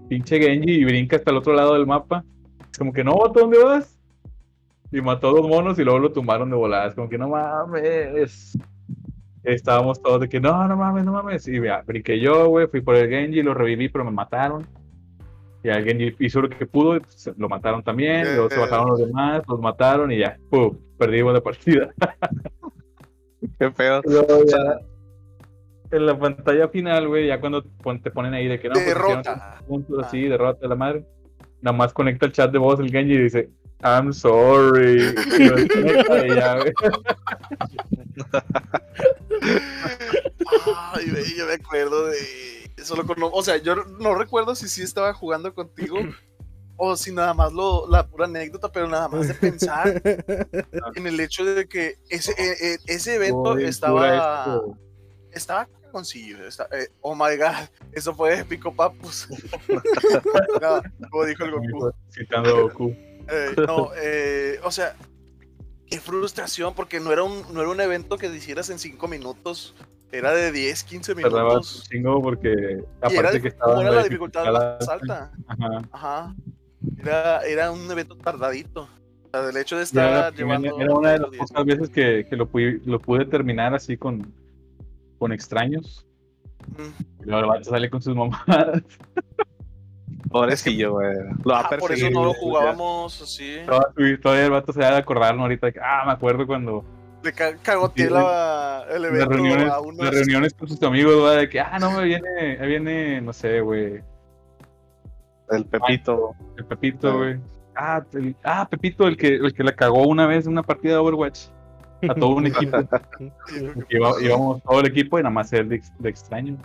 [0.08, 2.24] Pinche Genji y brinca hasta el otro lado del mapa.
[2.78, 3.98] Como que no, ¿a dónde vas?
[4.90, 6.94] Y mató a dos monos y luego lo tumbaron de voladas.
[6.94, 8.58] Como que no mames.
[9.42, 11.48] Estábamos todos de que no, no mames, no mames.
[11.48, 14.66] Y ya, brinqué yo, güey, fui por el Genji, lo reviví, pero me mataron.
[15.64, 18.60] Y alguien hizo lo que pudo, pues, lo mataron también, luego se Eh.
[18.60, 20.76] bajaron los demás, los mataron y ya, ¡pum!
[20.98, 21.90] Perdimos la partida.
[23.58, 24.00] Qué pedo.
[24.04, 24.80] Luego ya,
[25.96, 27.62] en la pantalla final, güey, ya cuando
[28.02, 29.22] te ponen ahí de que no, pues, Derrota.
[29.22, 31.04] tantos puntos así, derrota de la madre.
[31.62, 33.48] Nada más conecta el chat de voz el Genji y dice,
[33.82, 35.14] I'm sorry.
[40.92, 42.18] Ay, güey, yo me acuerdo de.
[42.82, 45.98] Solo con, o sea, yo no recuerdo si sí estaba jugando contigo
[46.76, 50.02] o si nada más lo, la pura anécdota, pero nada más de pensar
[50.94, 54.62] en el hecho de que ese, eh, eh, ese evento estaba.
[55.30, 56.46] Estaba cagoncillo.
[56.46, 59.28] está- eh, oh my god, eso fue épico, papus.
[61.10, 61.92] Como dijo el Goku.
[62.10, 62.88] Citando a Goku.
[63.28, 64.96] Eh, no, eh, o sea,
[65.86, 69.74] qué frustración, porque no era, un, no era un evento que hicieras en 5 minutos,
[70.10, 71.88] era de 10, 15 Tardaba un minutos.
[71.88, 75.32] chingo porque era, aparte de- que estaba era la dificultad más alta.
[75.46, 75.82] Ajá.
[75.92, 76.34] Ajá.
[76.98, 78.88] Era, era un evento tardadito.
[79.24, 80.84] O sea, del hecho de Ya era, estar primera- llevando.
[80.84, 81.42] era una de las 10.
[81.48, 84.30] pocas veces que, que lo, pude, lo pude terminar así con,
[85.22, 86.04] con extraños.
[86.76, 87.22] Mm.
[87.22, 88.82] Y luego el vato sale con sus mamadas.
[90.30, 91.14] Pobrecillo, güey.
[91.44, 93.58] Lo va a Ah, por eso no lo jugábamos así.
[93.66, 95.42] Todavía, todavía el vato se va a acordar ¿no?
[95.42, 95.66] ahorita.
[95.66, 96.84] de que, ah, me acuerdo cuando
[97.22, 100.04] Le ca- cagoteé Sí, la- el las evento reuniones, a unos.
[100.04, 103.60] las reuniones con sus amigos, de que, ah, no, me viene, me viene, no sé,
[103.60, 104.00] güey,
[105.50, 106.34] El Pepito.
[106.56, 107.16] el Pepito, Ah.
[107.16, 107.36] güey.
[107.76, 110.94] Ah, el- ah, Pepito, el que, el que la cagó una vez en una partida
[110.94, 111.46] de Overwatch.
[112.08, 112.76] A todo un equipo.
[113.90, 116.56] Iba- íbamos todo el equipo y nada más él de, ex- de extraño.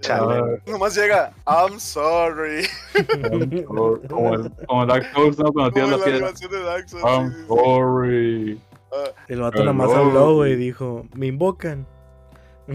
[0.00, 0.60] Chale.
[0.66, 2.66] Nomás llega, I'm sorry.
[3.66, 5.50] Como, como el, como Dark Souls, ¿no?
[5.52, 6.18] Cuando Como tiras la piedra.
[6.26, 8.60] animación de Dark Souls, I'm sí, sorry.
[9.28, 11.86] El vato nada más habló, güey, dijo, me invocan.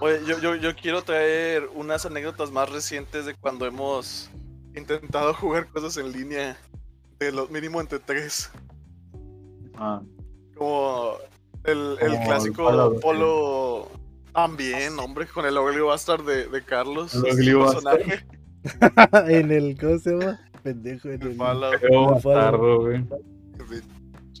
[0.00, 4.30] Oye, yo, yo, yo quiero traer unas anécdotas más recientes de cuando hemos
[4.76, 6.56] intentado jugar cosas en línea.
[7.18, 8.50] De lo mínimo entre tres.
[9.74, 10.02] Ah,
[10.54, 11.16] Como
[11.64, 13.90] el, el Como el clásico Polo, polo.
[14.32, 17.14] También, hombre, con el Ugly Bastard de, de Carlos.
[17.14, 18.26] El personaje.
[19.28, 20.40] en el, ¿cómo se llama?
[20.62, 21.36] Pendejo, en El el...
[21.36, 23.02] Bastardo, güey.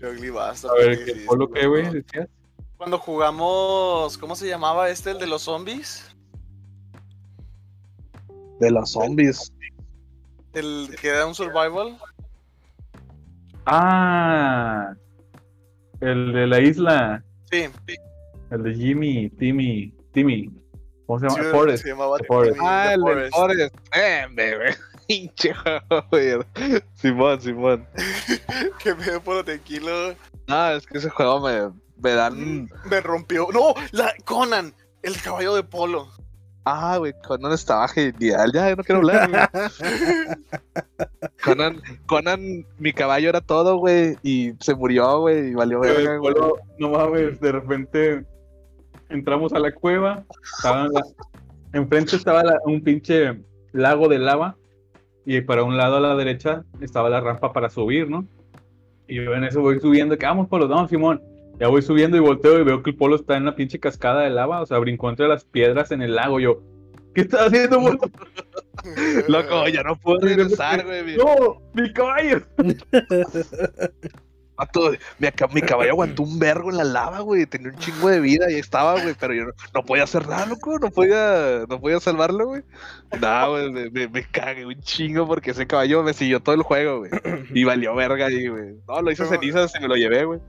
[0.02, 0.70] Ugly Bastard.
[0.72, 1.90] A ver, ¿qué sí, polo qué, güey?
[1.90, 2.28] Decías.
[2.76, 4.18] Cuando jugamos.
[4.18, 5.12] ¿Cómo se llamaba este?
[5.12, 6.14] El de los zombies.
[8.60, 9.50] De los zombies.
[10.56, 11.98] El que era un survival.
[13.66, 14.94] Ah,
[16.00, 17.22] el de la isla.
[17.50, 17.66] Sí,
[18.50, 20.50] El de Jimmy, Timmy, Timmy.
[21.06, 21.42] ¿Cómo se llama?
[21.42, 21.82] sí, Forrest.
[21.82, 22.54] se llamaba The Forest.
[22.56, 23.76] Timmy, Ah, The el Forest.
[23.94, 24.76] Eh, bebé.
[25.06, 26.32] Pinche juego, güey.
[26.94, 27.86] Simón, Simón.
[28.78, 30.14] Que me por tequila.
[30.48, 32.68] No, es que ese juego me, me dan.
[32.86, 33.48] Me rompió.
[33.52, 36.08] No, la Conan, el caballo de polo.
[36.68, 38.50] Ah, güey, Conan estaba genial.
[38.52, 39.42] Ya, no quiero hablar, güey.
[41.44, 44.16] Conan, Conan, mi caballo era todo, güey.
[44.24, 45.50] Y se murió, güey.
[45.50, 46.34] Y valió verga, El güey.
[46.78, 48.24] no mames, de repente
[49.08, 50.24] entramos a la cueva.
[50.56, 51.04] estaban la-
[51.72, 53.40] enfrente estaba la- un pinche
[53.72, 54.56] lago de lava.
[55.24, 58.26] Y para un lado a la derecha estaba la rampa para subir, ¿no?
[59.08, 61.22] Y yo en eso voy subiendo, que vamos, polo, no, Simón.
[61.58, 64.22] Ya voy subiendo y volteo y veo que el polo está en una pinche cascada
[64.22, 66.38] de lava, o sea, brincó entre las piedras en el lago.
[66.38, 66.62] Yo,
[67.14, 67.98] ¿qué estás haciendo, polo?
[69.28, 71.16] Loco, ya no puedo regresar, güey.
[71.16, 71.62] ¡No!
[71.72, 72.42] ¡Mi caballo!
[74.56, 77.46] vato, mi, mi caballo aguantó un vergo en la lava, güey.
[77.46, 79.14] Tenía un chingo de vida y estaba, güey.
[79.18, 80.78] Pero yo no, no podía hacer nada, loco.
[80.78, 82.62] No podía, no podía salvarlo, güey.
[83.20, 86.62] No, güey, me, me, me cagué un chingo porque ese caballo me siguió todo el
[86.62, 87.10] juego, güey.
[87.54, 88.74] Y valió verga ahí, güey.
[88.88, 90.40] No, lo hice cenizas y me lo llevé, güey.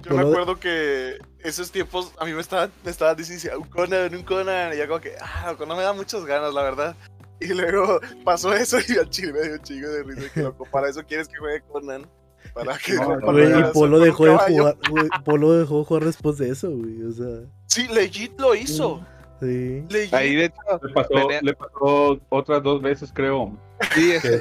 [0.00, 4.14] Yo me acuerdo que esos tiempos a mí me estaban, me estaban diciendo, un Conan,
[4.14, 4.72] un Conan.
[4.74, 6.96] Y yo como que, ah, no me da muchas ganas, la verdad.
[7.40, 10.28] Y luego pasó eso y al chile me dio un chingo de risa.
[10.32, 12.06] Que loco, para eso quieres que juegue Conan.
[12.54, 12.94] Para que.
[12.94, 14.76] No, para y Polo dejó de jugar,
[15.24, 19.04] Polo dejó de jugar después de eso, güey, o sea, Sí, legit lo hizo.
[19.40, 19.84] sí.
[19.88, 20.12] Legit.
[20.14, 23.56] Ahí, de hecho, Le pasó, le pasó otras dos veces, creo.
[23.94, 24.38] sí, es- que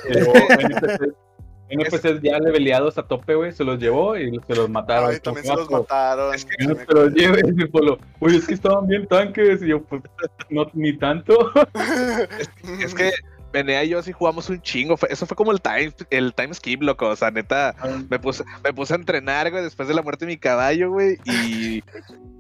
[1.71, 5.12] NPCs ya leveleados a tope, güey, se los llevó y se los mataron.
[5.12, 6.36] Ay, también se los "Vato, mataron.
[6.36, 7.97] Es que no Se los lleves, mi polo.
[8.19, 9.62] Oye, es que estaban bien tanques.
[9.62, 10.01] Y yo, pues,
[10.49, 11.51] no, ni tanto.
[12.79, 13.12] es que
[13.53, 14.95] Menea y yo sí jugamos un chingo.
[15.10, 17.07] Eso fue como el time, el time skip, loco.
[17.07, 17.75] O sea, neta,
[18.10, 21.17] me puse, me puse a entrenar, güey, después de la muerte de mi caballo, güey.
[21.25, 21.84] Y,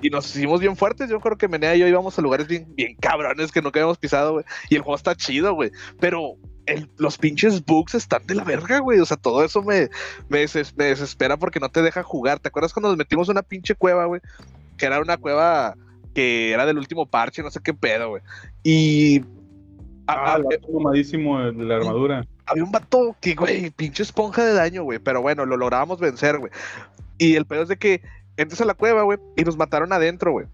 [0.01, 1.09] y nos hicimos bien fuertes.
[1.09, 3.97] Yo creo que Menea y yo íbamos a lugares bien, bien cabrones que nunca habíamos
[3.97, 4.45] pisado, güey.
[4.69, 5.71] Y el juego está chido, güey.
[5.99, 6.37] Pero
[6.71, 8.99] el- los pinches bugs están de la verga, güey.
[8.99, 9.89] O sea, todo eso me,
[10.29, 12.39] me, deses- me desespera porque no te deja jugar.
[12.39, 14.21] ¿Te acuerdas cuando nos metimos en una pinche cueva, güey?
[14.77, 15.75] Que era una cueva
[16.13, 18.21] que era del último parche, no sé qué pedo, güey.
[18.63, 19.21] Y.
[20.07, 22.25] a- Ah, a- mamadísimo de la armadura.
[22.45, 24.99] había un vato que, güey, pinche esponja de daño, güey.
[24.99, 26.51] Pero bueno, lo lográbamos vencer, güey.
[27.17, 28.01] Y el pedo es de que
[28.35, 30.47] entras a la cueva, güey, y nos mataron adentro, güey.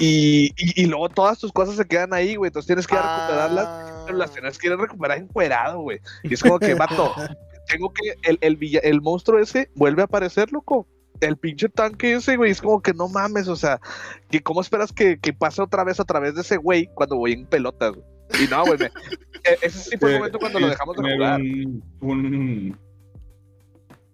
[0.00, 2.48] Y, y, y luego todas tus cosas se quedan ahí, güey.
[2.48, 4.02] Entonces tienes que recuperarlas, Ah.
[4.06, 5.98] pero las tienes que ir a recuperar encuerado, güey.
[6.24, 7.12] Y es como que, vato,
[7.68, 8.14] tengo que.
[8.22, 10.86] El, el, villa- el monstruo ese vuelve a aparecer, loco.
[11.20, 13.80] El pinche tanque ese, güey, es como que no mames, o sea,
[14.28, 17.32] que ¿cómo esperas que, que pase otra vez a través de ese güey cuando voy
[17.32, 17.92] en pelotas?
[17.92, 18.44] güey?
[18.44, 18.86] Y no, güey, me-
[19.44, 21.40] e- ese sí fue el Eh, momento cuando lo dejamos de jugar.
[21.40, 22.78] Un, un-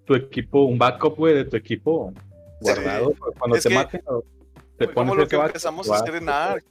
[0.04, 2.12] tu equipo, un backup, güey, de tu equipo
[2.60, 3.14] guardado.
[3.38, 4.00] Cuando Es te que maten,
[4.78, 6.64] te Fue como lo que empezamos a hacer en Ark.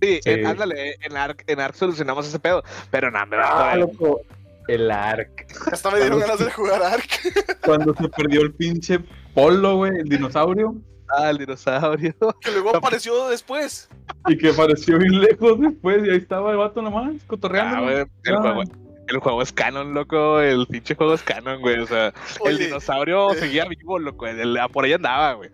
[0.00, 0.30] Sí, Sí.
[0.30, 4.20] en- ándale, en Ark, en Ark solucionamos ese pedo, pero nada, me Ah, va loco,
[4.68, 5.46] el ARC.
[5.70, 7.08] Hasta me dieron ganas de jugar Ark.
[7.64, 8.98] Cuando se perdió el pinche
[9.34, 10.74] polo, güey, el dinosaurio,
[11.14, 12.14] Ah, el dinosaurio.
[12.40, 13.88] Que luego apareció después.
[14.28, 17.76] y que apareció bien lejos después, y ahí estaba el vato nomás, cotorreando.
[17.76, 18.40] Ah, güey, el, Ah.
[18.40, 18.62] juego,
[19.08, 20.40] el juego es canon, loco.
[20.40, 21.78] El pinche juego es canon, güey.
[21.80, 22.12] O sea,
[22.46, 23.36] el dinosaurio eh.
[23.38, 24.26] seguía vivo, loco.
[24.26, 25.50] el- ah, por ahí andaba, güey.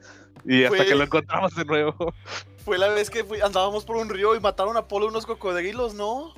[0.50, 2.14] Y hasta Fue- que lo encontramos de nuevo.
[2.64, 5.94] Fue la vez que fui- andábamos por un río y mataron a Polo unos cocodrilos,
[5.94, 6.32] ¿no?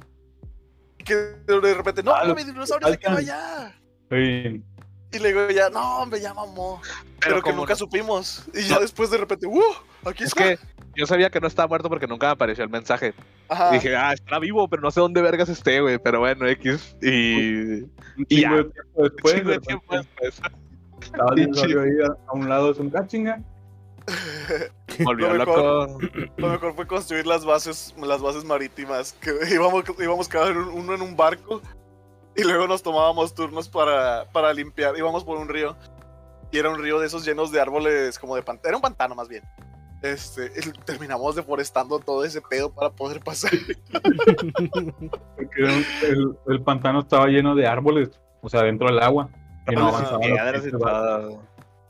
[0.99, 3.75] Y que de repente, no, Ah, mi dinosaurio se quedó allá.
[4.11, 6.81] Y luego ya, no, hombre, ya mamó.
[7.20, 8.44] Pero, que nunca no- supimos.
[8.55, 9.61] Y ya después de repente, ¡uh!
[10.05, 10.44] Aquí Es está.
[10.57, 10.59] que
[10.94, 13.14] yo sabía que no estaba muerto porque nunca me apareció el mensaje.
[13.49, 13.70] Ajá.
[13.73, 15.99] Dije, ah, está vivo, pero no sé dónde vergas esté, güey.
[15.99, 16.96] Pero bueno, X.
[17.03, 17.83] Y.
[17.83, 17.90] Un
[18.29, 18.55] Y ya.
[18.55, 18.64] de
[19.61, 20.40] tiempo después,
[21.03, 21.44] estaba ahí
[22.05, 23.42] a, un lado de un ah, chinga.
[25.05, 25.90] Volvió Lo mejor.
[25.90, 25.99] loco.
[26.37, 29.12] Lo mejor fue construir las bases, las bases marítimas.
[29.14, 31.61] Que íbamos, íbamos cada uno en un barco.
[32.37, 34.96] Y luego nos tomábamos turnos para, para limpiar.
[34.96, 35.77] Íbamos por un río.
[36.53, 38.68] Y era un río de esos llenos de árboles, como de pantano.
[38.68, 39.42] Era un pantano más bien.
[40.03, 40.51] Este,
[40.87, 43.51] terminamos deforestando todo ese pedo para poder pasar.
[45.37, 49.29] Porque el, el pantano estaba lleno de árboles, o sea, dentro del agua.
[49.70, 49.92] Y no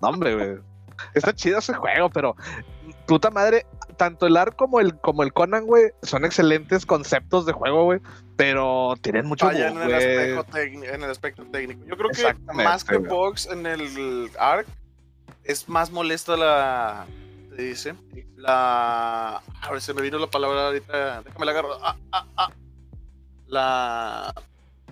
[0.01, 0.70] hombre, güey.
[1.15, 2.37] Está chido ese juego, pero
[3.07, 7.53] puta madre, tanto el ARC como el, como el Conan, güey, son excelentes conceptos de
[7.53, 8.01] juego, güey,
[8.37, 9.95] pero tienen mucho en bug, el, güey.
[9.95, 11.85] aspecto técnico, en el aspecto técnico.
[11.87, 12.99] Yo creo que más que.
[12.99, 14.67] Box en el ARC
[15.45, 17.07] es más molesta la.
[17.55, 17.95] ¿Te dice?
[18.37, 19.43] La.
[19.61, 21.23] A ver, se me vino la palabra ahorita.
[21.23, 21.79] Déjame la agarro.
[21.83, 22.51] Ah, ah, ah.
[23.49, 24.35] La.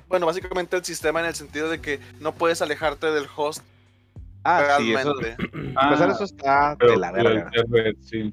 [0.08, 3.62] Bueno, básicamente el sistema en el sentido de que no puedes alejarte del host
[4.44, 5.72] Ah, sí, eso, realmente.
[5.76, 7.50] Ah, empezar eso está pero de la verga.
[8.02, 8.32] sí.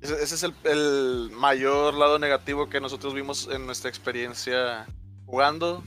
[0.00, 4.86] Ese, ese es el, el mayor lado negativo que nosotros vimos en nuestra experiencia
[5.26, 5.82] jugando.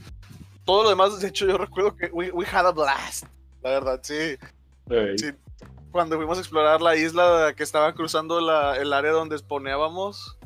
[0.64, 3.24] Todo lo demás, de hecho, yo recuerdo que we, we had a blast.
[3.62, 4.36] La verdad, sí.
[4.88, 5.18] Ey.
[5.18, 5.32] Sí.
[5.90, 10.38] Cuando fuimos a explorar la isla que estaba cruzando la- el área donde spawneábamos.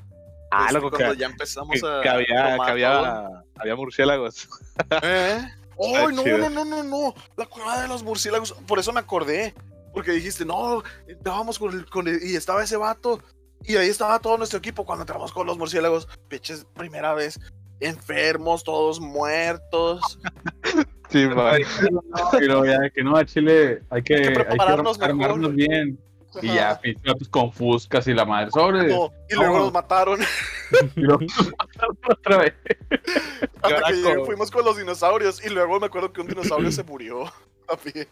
[0.51, 2.01] Ah, loco, que, cuando ya empezamos que- a.
[2.01, 4.49] que había, que había, había murciélagos.
[5.03, 5.41] ¿Eh?
[5.79, 7.15] ¡Oh, no, no, no, no, no!
[7.37, 8.53] La cueva de los murciélagos.
[8.67, 9.55] Por eso me acordé.
[9.95, 13.21] Porque dijiste, no, estábamos con el, con el- Y estaba ese vato.
[13.65, 16.07] Y ahí estaba todo nuestro equipo cuando entramos con los murciélagos.
[16.29, 17.41] Piches, primera vez.
[17.81, 20.19] Enfermos, todos muertos.
[21.11, 21.21] Sí.
[21.21, 25.11] Y luego ya que no, a Chile hay que, Hay que hay que prepararnos mejor.
[25.11, 25.55] armarnos
[26.43, 26.81] Y ya, Ajá.
[26.81, 28.87] pinche vatos con fuscas y la madre sobre.
[28.89, 29.65] No, y luego No.
[29.65, 30.21] nos mataron.
[30.97, 31.21] Y luego
[32.11, 32.55] otra vez.
[33.63, 35.45] Hasta que llegué- fuimos con los dinosaurios.
[35.45, 37.33] Y luego me acuerdo que un dinosaurio se murió.
[37.67, 38.07] También.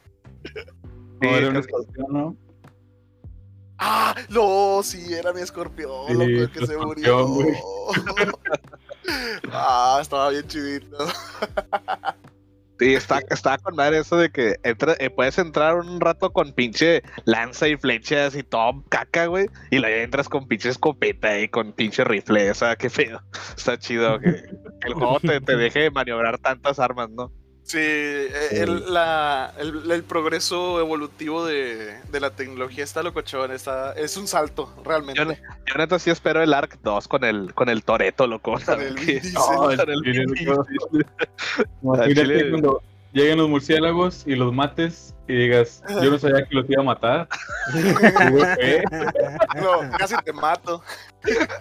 [1.21, 2.37] No, era un escorpión, ¿no?
[3.79, 7.27] Ah, no, sí, era mi escorpión, Sí, loco, que se murió.
[9.53, 10.97] ah, estaba bien chidito.
[12.79, 16.53] Sí, está, está con madre eso de que entra- eh, puedes entrar un rato con
[16.53, 19.47] pinche lanza y flechas y todo caca, güey.
[19.71, 22.51] Y luego entras con pinche escopeta y con pinche rifle.
[22.51, 23.23] O sea, qué feo.
[23.57, 24.29] Está chido que
[24.83, 27.33] el juego te, te deje maniobrar tantas armas, ¿no?
[27.67, 33.93] Sí, eh, el, la- el- el progreso evolutivo de, de la tecnología está locochón, está,
[33.95, 35.21] es un salto, realmente.
[35.21, 38.57] Yo, yo neta sí espero el Arc 2 con el, con el Toreto, loco.
[38.65, 39.33] Con el Vin Diesel.
[39.35, 40.27] No, el el Vin.
[40.33, 42.15] Diesel.
[42.15, 42.83] Chile- cuando
[43.17, 46.85] lleguen los murciélagos y los mates y digas, yo no sabía que los iba a
[46.85, 47.29] matar.
[49.57, 50.83] No, casi te mato.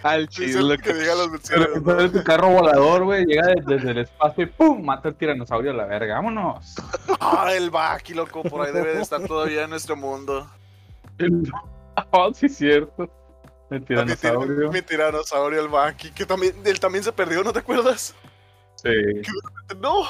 [0.02, 2.12] Al chile, que digan los murciélagos.
[2.12, 4.84] tu carro volador, güey, llega de- desde el espacio y ¡pum!
[4.84, 6.14] Mata al tiranosaurio a la verga.
[6.16, 6.74] Vámonos.
[7.20, 10.46] Ah, el Baki, loco, por ahí debe de estar todavía en nuestro mundo.
[12.10, 13.08] Oh, sí, es cierto.
[13.70, 14.70] El tiranosaurio.
[14.70, 18.14] mi tiranosaurio, el Baki, que también, él también se perdió, ¿no te acuerdas?
[18.74, 18.90] Sí.
[19.80, 20.02] No,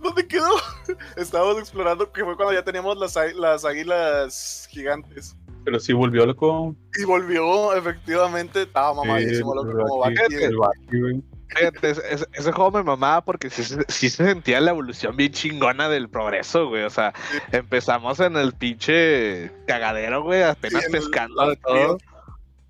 [0.00, 0.48] ¿dónde quedó?
[1.16, 5.36] Estábamos explorando, que fue cuando ya teníamos las, las águilas gigantes.
[5.64, 6.74] Pero sí volvió loco.
[6.98, 11.22] Y volvió, efectivamente, estaba mamadísimo, loco, como güey.
[11.48, 15.16] Fíjate, ese, ese- ese juego me mamaba porque sí, se- sí se sentía la evolución
[15.16, 16.84] bien chingona del progreso, güey.
[16.84, 17.12] O sea,
[17.50, 21.98] empezamos en el pinche cagadero, güey, apenas Sí, en el- pescando de todo.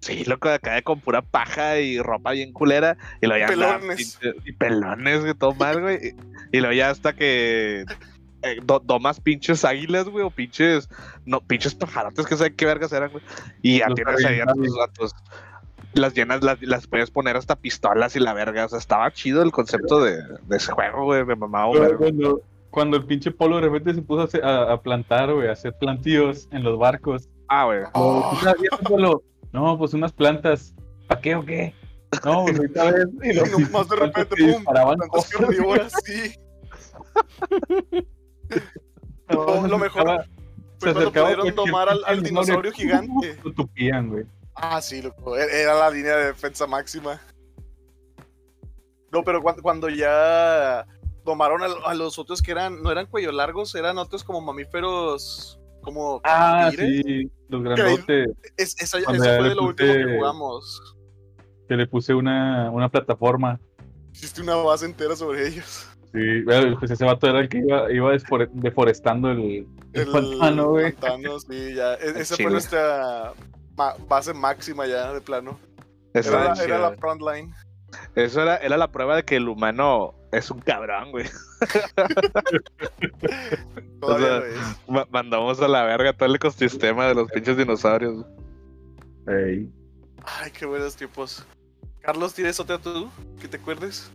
[0.00, 2.96] Sí, loco, de acá con pura paja y ropa bien culera.
[3.20, 4.18] Y luego ya Pelones.
[4.46, 5.98] y pelones, güey, todo mal, güey.
[6.52, 7.84] Y, y luego ya hasta que
[8.42, 10.88] eh, do- domas pinches águilas, güey, o pinches,
[11.26, 13.22] no, pinches pajarotes que saben qué vergas eran, güey.
[13.60, 15.14] Y ya tienes ahí a tus datos.
[15.92, 18.64] Las llenas, las, las puedes poner hasta pistolas y la verga.
[18.64, 21.24] O sea, estaba chido el concepto de, de ese juego, güey.
[21.26, 21.98] Me mamaba vergo.
[21.98, 25.48] Cuando, cuando el pinche polo de repente se puso a, hacer- a- a plantar, güey,
[25.48, 27.28] a hacer plantíos en los barcos.
[27.48, 27.80] Ah, güey.
[27.92, 28.38] Oh,
[29.52, 30.74] No, pues unas plantas.
[31.06, 31.74] ¿Para qué o qué?
[32.24, 33.06] No, pues ahorita ves.
[33.22, 34.64] Y los Y nomás de repente, pum,
[35.08, 36.34] cosas, sí.
[39.28, 40.24] No, lo mejor Estaba-
[40.80, 43.38] Fue se cuando pudieron domar al, al dinosaurio gigante.
[43.44, 44.24] Lo tupían, güey.
[44.56, 45.36] Ah, sí, loco.
[45.36, 47.20] e- Era la línea de defensa máxima.
[49.12, 50.84] No, pero cuando, cuando ya
[51.24, 55.60] tomaron a, a los otros que eran, no eran cuello largos, eran otros como mamíferos,
[55.80, 57.02] como Ah, tigres.
[57.04, 58.28] sí, los grandotes.
[58.56, 60.96] Es, esa, Cuando eso fue de lo último que jugamos.
[61.68, 63.60] Que le puse una, una plataforma.
[64.12, 65.86] Hiciste una base entera sobre ellos.
[66.12, 68.10] Sí, pues ese vato era el que iba, iba
[68.54, 70.90] deforestando el, el pantano, güey.
[70.92, 71.94] pantano, sí, ya.
[71.94, 73.32] E- esa Sí, fue nuestra
[73.76, 75.60] ma- base máxima ya, de plano.
[76.12, 77.54] Era, era la front line.
[78.16, 81.26] eso era, era la prueba de que el humano es un cabrón, güey.
[84.00, 84.76] Todavía sea.
[84.88, 88.24] Ma- mandamos a la verga todo el ecosistema de los pinches dinosaurios.
[89.26, 89.70] Ey.
[90.24, 91.44] Ay, qué buenos tiempos.
[92.00, 93.10] Carlos, ¿tienes otra tú?
[93.40, 94.10] ¿Que te acuerdes?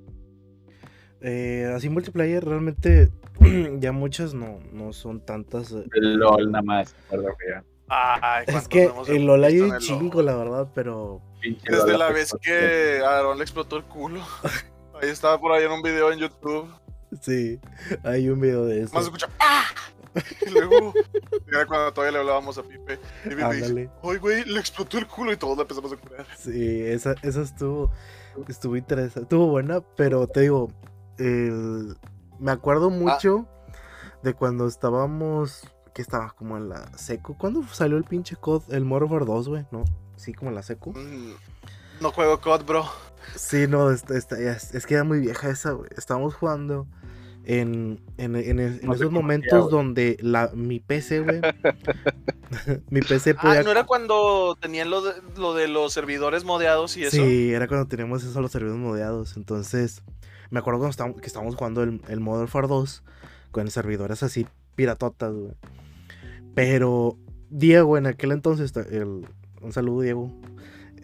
[1.22, 3.10] Eh, así multiplayer realmente
[3.80, 5.72] ya muchas no, no son tantas.
[5.72, 5.84] eh.
[5.94, 6.96] El LOL nada más.
[7.12, 7.64] ya.
[7.88, 10.26] Ay, Es ¿cuántos que el LOL hay un chingo, LOL?
[10.26, 11.22] la verdad, pero
[11.64, 14.22] Desde la vez que a Aaron le explotó el culo.
[15.06, 16.68] Ahí estaba por ahí en un video en YouTube.
[17.22, 17.60] sí,
[18.04, 18.94] hay un video de eso.
[18.94, 19.64] Más escucha ¡Ah!
[20.46, 20.94] Y luego,
[21.48, 23.00] era cuando todavía le hablábamos a Pipe.
[23.26, 23.90] Y Pipe dice.
[24.04, 24.46] ¡Ay, güey!
[24.46, 26.26] Le explotó el culo y todos la empezamos a curar.
[26.38, 27.92] Sí, esa, esa estuvo,
[28.48, 30.72] estuvo interesante, estuvo buena, pero te digo,
[31.18, 31.98] el-
[32.40, 33.46] me acuerdo mucho
[34.24, 38.86] de cuando estábamos, que estaba como en la seco, ¿cuándo salió el pinche COD, el
[38.86, 39.66] Modern Warfare 2, güey?
[39.72, 39.84] ¿No?
[40.16, 40.92] Sí, como en la seco.
[40.92, 41.34] Mm,
[42.02, 42.86] No juego COD, bro.
[43.36, 45.90] Sí, no, esta- esta- ya es, es que era muy vieja esa, güey.
[45.98, 46.88] Estábamos jugando
[47.46, 51.42] en, en, en, en No sé esos momentos donde la, mi PC, güey,
[52.90, 53.62] mi PC Ah.
[53.64, 57.18] ¿no era cuando tenían lo de, lo de los servidores modeados y eso?
[57.18, 59.38] Sí, era cuando teníamos eso los servidores modeados.
[59.38, 60.02] Entonces,
[60.50, 63.04] me acuerdo cuando estábamos, que estábamos jugando el, el Modern Warfare 2
[63.52, 65.52] con servidores así piratotas, güey.
[66.54, 67.18] Pero
[67.50, 69.26] Diego, en aquel entonces, el,
[69.62, 70.32] un saludo, Diego.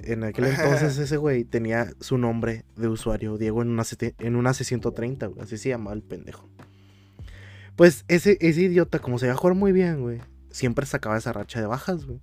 [0.05, 3.83] En aquel entonces ese güey tenía su nombre de usuario, Diego, en una,
[4.19, 5.41] en una C130, güey.
[5.41, 6.49] Así se llamaba el pendejo.
[7.75, 10.19] Pues ese, ese idiota, como se iba a jugar muy bien, güey,
[10.51, 12.21] siempre sacaba esa racha de bajas, güey.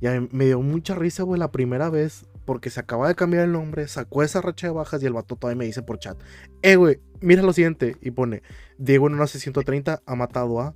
[0.00, 3.14] Y a mí me dio mucha risa, güey, la primera vez, porque se acaba de
[3.14, 5.98] cambiar el nombre, sacó esa racha de bajas y el vato todavía me dice por
[5.98, 6.18] chat,
[6.62, 8.42] eh, güey, mira lo siguiente, y pone,
[8.78, 10.74] Diego en una C130 ha matado a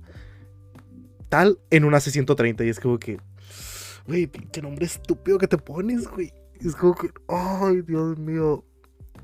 [1.29, 3.19] tal en una C130, y es como que,
[4.07, 6.33] güey, qué nombre estúpido que te pones, güey.
[6.59, 8.63] Es como que, ay, Dios mío.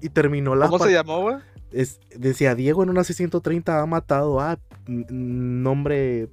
[0.01, 1.37] Y terminó la ¿Cómo se llamó, güey?
[1.71, 6.29] es- decía Diego en una C130 ha matado a nombre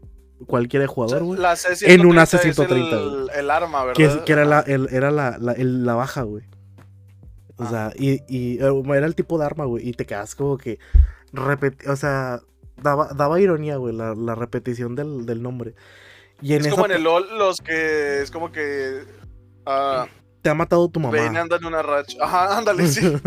[0.46, 1.40] cualquiera de O sea, jugador, güey.
[1.40, 3.96] la C130 En una es C130, el, el arma, ¿verdad?
[3.96, 6.44] Que, es- que era, la, el- era la, la, el- la baja, güey.
[7.56, 7.68] O Ah.
[7.70, 9.88] sea, y, y eh, era el tipo de arma, güey.
[9.88, 10.78] Y te quedas como que.
[11.32, 12.40] repeti- o sea,
[12.82, 15.74] daba, daba ironía, güey, la, la repetición del, del nombre.
[16.42, 19.04] Y en Es como en el LOL, los que es como que
[19.66, 20.06] ah,
[20.42, 21.18] te ha matado tu mamá.
[21.40, 22.16] anda en una racha.
[22.20, 23.12] Ajá, ándale, sí.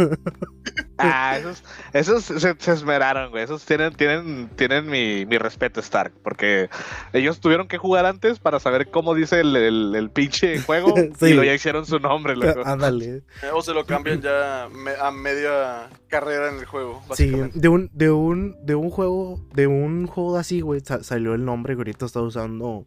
[0.97, 3.43] Ah, esos, esos se, se esmeraron, güey.
[3.43, 6.13] Esos tienen, tienen, tienen mi, mi respeto, Stark.
[6.23, 6.69] Porque
[7.12, 10.93] ellos tuvieron que jugar antes para saber cómo dice el, el, el pinche juego.
[11.19, 11.26] Sí.
[11.26, 12.62] Y luego ya hicieron su nombre, loco.
[12.65, 13.23] Ándale.
[13.54, 17.89] o se lo cambian ya me- a media carrera en el juego, Sí, de un,
[17.93, 21.80] de un, de un juego, de un juego así, güey, sa- salió el nombre que
[21.82, 22.86] ahorita está usando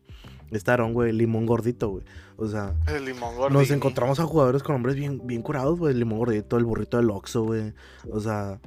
[0.53, 2.05] Staron, güey, Limón Gordito, güey.
[2.37, 3.51] O sea, El limón gordo.
[3.59, 5.93] nos encontramos a jugadores con nombres bien, bien curados, güey.
[5.93, 7.73] El Limón Gordito, el burrito del Oxxo, güey.
[8.11, 8.61] O sea,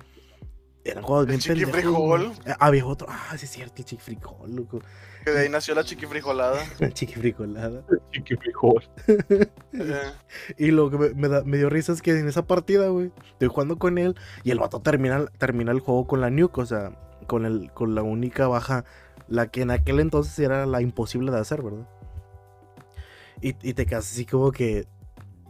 [0.84, 2.26] eran juegos El bien Chiqui pendejos, Frijol.
[2.28, 2.32] güey.
[2.48, 4.82] Ah, había otro, ah, sí es cierto, el Chiqui Frijol, loco.
[5.26, 6.64] Que de ahí nació la chiqui frijolada.
[6.80, 7.84] El Chiqui Frijolada.
[8.14, 8.82] Chiqui frijol.
[9.74, 10.02] Eh,
[10.58, 13.12] Y lo que me, me da- me dio risa es que en esa partida, güey,
[13.34, 14.16] estoy jugando con él
[14.46, 16.94] y el vato termina, termina el juego con la nuke, o sea,
[17.28, 18.86] con, el, con la única baja,
[19.30, 21.88] la que en aquel entonces era la imposible de hacer, ¿verdad?
[23.42, 24.86] Y, y te quedas así como que,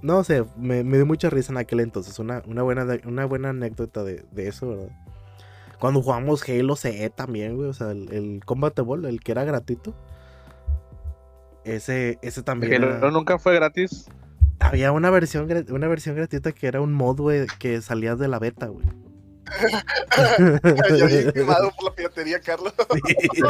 [0.01, 3.49] no sé, me, me dio mucha risa en aquel entonces, una, una, buena, una buena
[3.49, 4.89] anécdota de, de eso, ¿verdad?
[5.79, 9.43] Cuando jugamos Halo CE también, güey, o sea, el, el Combat Ball, el que era
[9.45, 9.95] gratuito.
[11.63, 12.73] Ese, ese también.
[12.73, 14.07] Era- no- nunca fue gratis.
[14.59, 18.39] había una versión, una versión gratuita que era un mod, güey, que salía de la
[18.39, 18.85] beta, güey.
[20.97, 22.73] Ya bien quemado por la piratería, Carlos.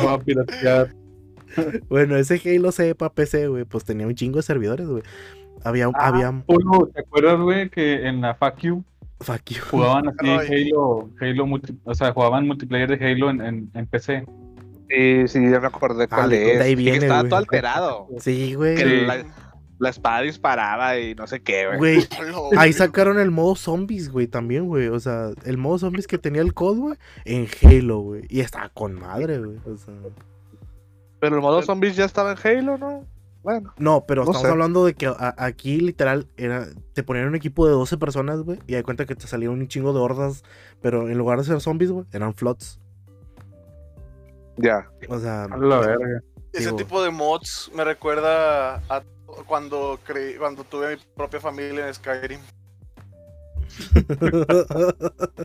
[0.08, 0.94] A piratear.
[1.90, 5.04] bueno, ese Halo C para PC, güey, pues tenía un chingo de servidores, güey.
[5.64, 6.08] Había, Ah.
[6.08, 8.84] había, Polo, ¿te acuerdas, güey, que en la fuck you.
[9.70, 10.30] jugaban así.
[10.30, 14.26] Halo, Halo multi- o sea, jugaban multiplayer de Halo en, en, en PC?
[14.90, 16.60] Sí, sí, ya me acordé cuál de- es.
[16.60, 17.30] de ahí Y que viene, estaba güey.
[17.30, 18.08] todo alterado.
[18.20, 18.76] Sí, güey.
[18.76, 19.26] Que la,
[19.80, 22.06] la espada disparaba y no sé qué, güey.
[22.58, 24.88] Ahí sacaron el modo zombies, güey, también, güey.
[24.90, 28.24] O sea, el modo zombies que tenía el COD, güey, en Halo, güey.
[28.30, 29.58] Y estaba con madre, güey.
[29.66, 29.94] O sea,
[31.20, 33.06] Pero el modo zombies ya estaba en Halo, ¿no?
[33.42, 33.74] Bueno.
[33.78, 34.52] no, pero No estamos sé.
[34.52, 38.60] hablando de que a- aquí literal era, te ponían un equipo de 12 personas, güey,
[38.68, 40.44] y de cuenta que te salía un chingo de hordas,
[40.82, 42.82] pero en lugar de ser zombies, güey, eran flots.
[44.58, 44.90] Ya.
[45.08, 46.22] O sea, A la verga.
[46.52, 49.04] Ese tipo de mods me recuerda a
[49.46, 52.42] cuando creí, cuando tuve mi propia familia en Skyrim.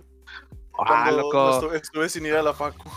[0.77, 1.51] Ah, Cuando loco.
[1.55, 2.91] estuve, estuve sin ir a la facu.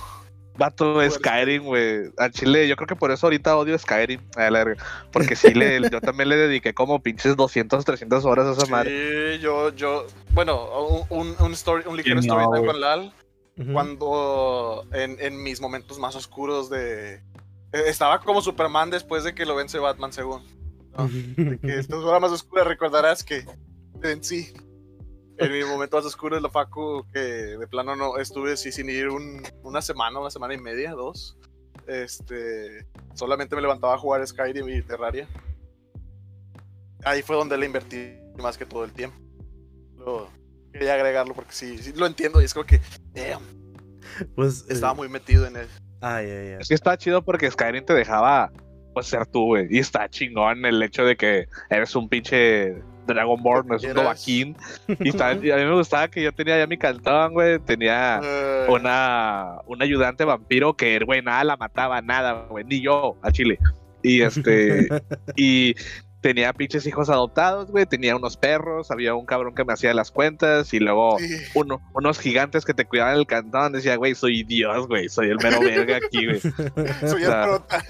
[0.58, 2.12] Vato de Skyrim, güey.
[2.18, 4.20] A Chile, yo creo que por eso ahorita odio Skyrim.
[4.36, 4.84] A la verga.
[5.12, 9.36] Porque sí, le, yo también le dediqué como pinches 200, 300 horas a esa madre.
[9.36, 12.66] Sí, yo, yo, bueno, un, un, story, un ligero no, story time güey.
[12.66, 13.14] con Lal.
[13.74, 17.24] Cuando en, en mis momentos más oscuros de...
[17.72, 20.44] Estaba como Superman después de que lo vence Batman, según.
[20.98, 21.10] ¿No?
[21.60, 23.46] que esta hora más oscura recordarás que
[24.04, 24.54] en sí,
[25.38, 28.90] en mi momento más oscuro de la facu, que de plano no estuve sí, sin
[28.90, 31.38] ir un- una semana, una semana y media, dos.
[31.88, 35.28] Este, solamente me levantaba a jugar Skyrim y Terraria.
[37.06, 39.18] Ahí fue donde le invertí más que todo el tiempo.
[39.98, 40.30] Lo-
[40.74, 42.82] quería agregarlo porque sí, sí lo entiendo y es como que,
[43.14, 43.42] damn,
[44.36, 44.62] Pues.
[44.64, 45.68] eh, estaba muy metido en él.
[46.02, 46.64] Ay, ay, ay.
[46.64, 48.52] Sí está chido porque Skyrim te dejaba
[48.98, 49.68] pues ser tú, güey.
[49.70, 52.74] Y está chingón el hecho de que eres un pinche
[53.06, 54.58] Dragonborn, es un Dovahkiin.
[55.00, 57.60] Y, está- y a mí me gustaba que yo tenía ya mi cantón, güey.
[57.60, 62.64] Tenía Eh, una, un ayudante vampiro que, güey, nada la mataba, nada, güey.
[62.66, 63.60] Ni yo, a Chile.
[64.02, 64.88] Y este...
[65.36, 65.76] y
[66.28, 67.86] tenía pinches hijos adoptados, güey.
[67.86, 71.38] Tenía unos perros, había un cabrón que me hacía las cuentas y luego sí.
[71.54, 73.72] uno, unos gigantes que te cuidaban el cantón.
[73.72, 76.42] Decía, güey, soy Dios, güey, soy el mero verga aquí, güey.
[77.08, 77.86] Soy el o sea, prota.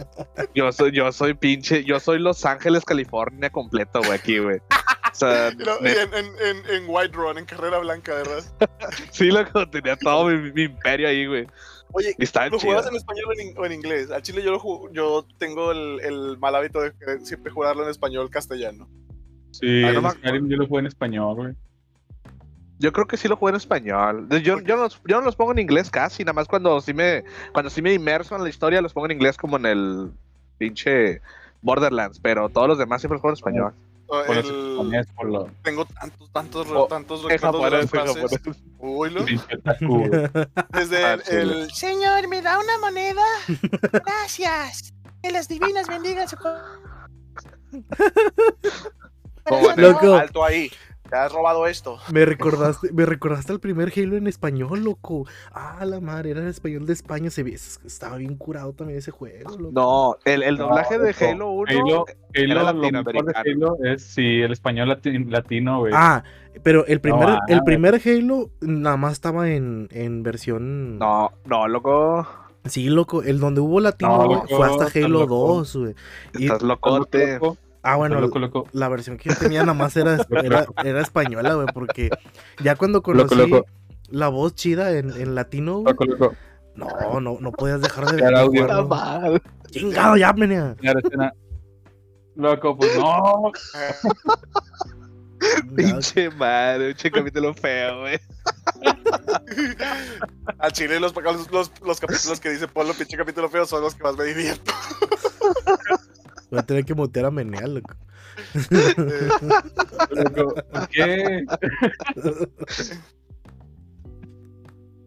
[0.53, 4.57] Yo soy, yo soy pinche, yo soy Los Ángeles, California completo, güey, aquí, güey.
[4.57, 8.43] O sea, en, en, en, en White Run, en carrera blanca, ¿verdad?
[9.09, 11.47] sí, loco, tenía todo mi, mi imperio ahí, güey.
[11.93, 12.59] Oye, ¿lo chido.
[12.59, 14.11] jugabas en español o en, in- o en inglés?
[14.11, 18.29] Al chile yo lo yo tengo el, el mal hábito de siempre jugarlo en español
[18.29, 18.87] castellano.
[19.51, 21.55] Sí, Ah, no Skyrim yo lo jugué en español, güey.
[22.79, 24.27] Yo creo que sí lo jugué en español.
[24.29, 26.93] Yo, yo, no los, yo no los pongo en inglés casi, nada más cuando sí
[26.93, 30.11] me, cuando sí me inmerso en la historia los pongo en inglés como en el
[30.59, 31.21] pinche
[31.63, 33.73] Borderlands, pero todos los demás siempre los juego en español.
[34.09, 37.89] O Por los el- japonés, por los tengo tantos, tantos, O- tantos recuerdos de las
[37.89, 38.41] frases.
[38.79, 39.25] Uy, lo-.
[40.73, 43.23] Desde Ah, el, Señor, ¿me da una moneda?
[43.91, 44.93] Gracias.
[45.21, 46.37] Que las divinas bendigan su...
[49.77, 50.13] Loco.
[50.15, 50.71] alto ahí.
[51.09, 51.97] Te has robado esto.
[52.11, 55.25] Me recordaste, me recordaste al primer Halo en español, loco.
[55.53, 57.29] Ah, la madre, era en español de España.
[57.29, 59.71] Se ve, estaba bien curado también ese juego, loco.
[59.73, 61.25] No, el, el doblaje No, de loco.
[61.25, 63.33] Halo 1 Halo, era Halo, lo mejor de.
[63.35, 65.93] Halo es sí, el español lati- latino, güey.
[65.95, 66.23] Ah,
[66.63, 67.65] pero el primer, ah, el güey.
[67.65, 70.97] primer Halo nada más estaba en, en versión.
[70.99, 72.27] No, no, loco.
[72.65, 73.23] Sí, loco.
[73.23, 75.47] El donde hubo latino No, güey, loco, fue hasta Halo loco.
[75.55, 75.95] 2, güey.
[76.33, 77.33] Estás locote.
[77.35, 77.57] loco,
[77.87, 78.67] ah, bueno, loco, loco.
[78.73, 82.09] la versión que yo tenía nada más era, era, era española, güey, porque
[82.63, 83.65] ya cuando conocí loco.
[84.09, 86.35] la voz chida en, en latino, güey, Loco, loco.
[86.75, 88.67] no, no, no podías dejar de ver audio.
[89.69, 90.75] Chingado, ya, menea.
[92.35, 93.51] Loco, pues no.
[95.75, 98.19] Pinche madre, pinche capítulo feo, güey.
[100.59, 103.95] Al chile los, los, los, los capítulos que dice Polo, pinche capítulo feo, son los
[103.95, 104.71] que más me divierto.
[106.49, 107.95] Voy a tener que mutear a menea, loco.
[110.11, 111.23] Loco, ¿por qué?
[111.23, 111.47] En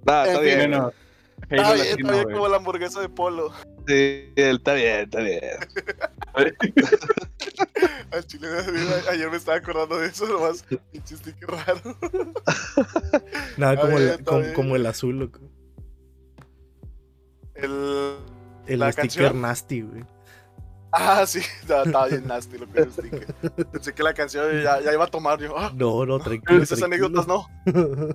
[0.03, 0.59] está bien.
[0.59, 0.93] Bueno,
[1.49, 3.53] Está bien, está como la hamburguesa de Polo.
[3.87, 5.41] Sí, está bien, está bien.
[8.13, 8.49] Al chile,
[9.11, 10.65] ayer me estaba acordando de eso, nomás.
[10.93, 11.97] Pinche sticker raro.
[13.57, 15.41] Nada como, bien, el, como, el azul, loco.
[17.55, 18.17] El.
[18.67, 19.41] El ¿La sticker canción?
[19.41, 20.05] nasty, güey.
[20.93, 23.35] Ah, sí, estaba, estaba bien nasty lo que el sticker.
[23.73, 25.57] Pensé que la canción ya, ya iba a tomar yo.
[25.57, 26.63] Ah, No, no, tranquilo.
[26.63, 27.07] esas tranquilo.
[27.07, 27.47] anécdotas no.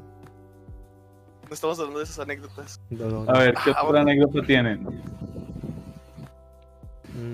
[1.47, 2.81] No estamos hablando de esas anécdotas.
[2.89, 3.29] No, no, no.
[3.31, 3.99] A ver, ¿qué Ah, otra bueno.
[3.99, 4.83] anécdota tienen?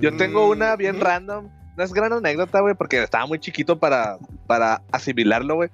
[0.02, 1.02] Yo Mm, tengo una bien Mm.
[1.02, 1.50] random.
[1.78, 4.18] No es gran anécdota, güey, porque estaba muy chiquito para,
[4.48, 5.70] para asimilarlo, güey.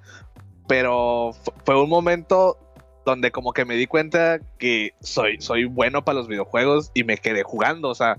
[0.68, 2.56] Pero fu- fue un momento
[3.04, 7.16] donde como que me di cuenta que soy, soy bueno para los videojuegos y me
[7.18, 7.88] quedé jugando.
[7.88, 8.18] O sea,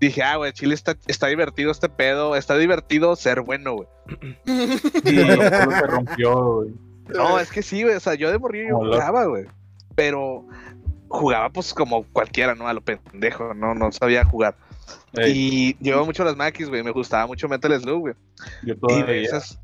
[0.00, 2.36] dije, ah, güey, Chile está, está divertido este pedo.
[2.36, 3.88] Está divertido ser bueno, güey.
[5.04, 6.70] Y se rompió, güey.
[7.08, 7.94] No, es que sí, güey.
[7.96, 9.46] O sea, yo de morrillo yo jugaba, güey.
[9.94, 10.46] Pero
[11.08, 12.68] jugaba pues como cualquiera, ¿no?
[12.68, 13.74] A lo pendejo, ¿no?
[13.74, 14.56] No sabía jugar.
[15.14, 16.82] Ey, Y llevaba mucho las maquis, güey.
[16.82, 18.14] Me gustaba mucho Metal Slug, güey.
[18.62, 19.22] yo Y, de todavía.
[19.22, 19.58] esas-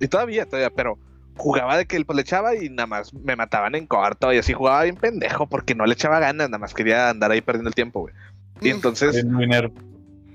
[0.00, 0.98] y todavía, todavía, pero
[1.36, 4.52] jugaba de que pues, le echaba y nada más me mataban en corto y así
[4.52, 7.74] jugaba bien pendejo porque no le echaba ganas, nada más quería andar ahí perdiendo el
[7.76, 8.14] tiempo, güey.
[8.60, 9.70] Y entonces, en dinero.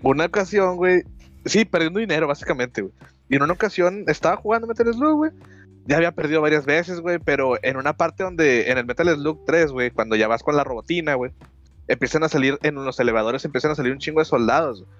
[0.01, 1.03] una ocasión, güey,
[1.45, 2.93] sí, perdiendo dinero básicamente, güey.
[3.29, 5.31] Y en una ocasión estaba jugando Metal Slug, güey.
[5.85, 9.43] Ya había perdido varias veces, güey, pero en una parte donde, en el Metal Slug
[9.45, 11.31] 3, güey, cuando ya vas con la robotina, güey,
[11.87, 14.81] empiezan a salir, en los elevadores empiezan a salir un chingo de soldados.
[14.81, 14.91] güey.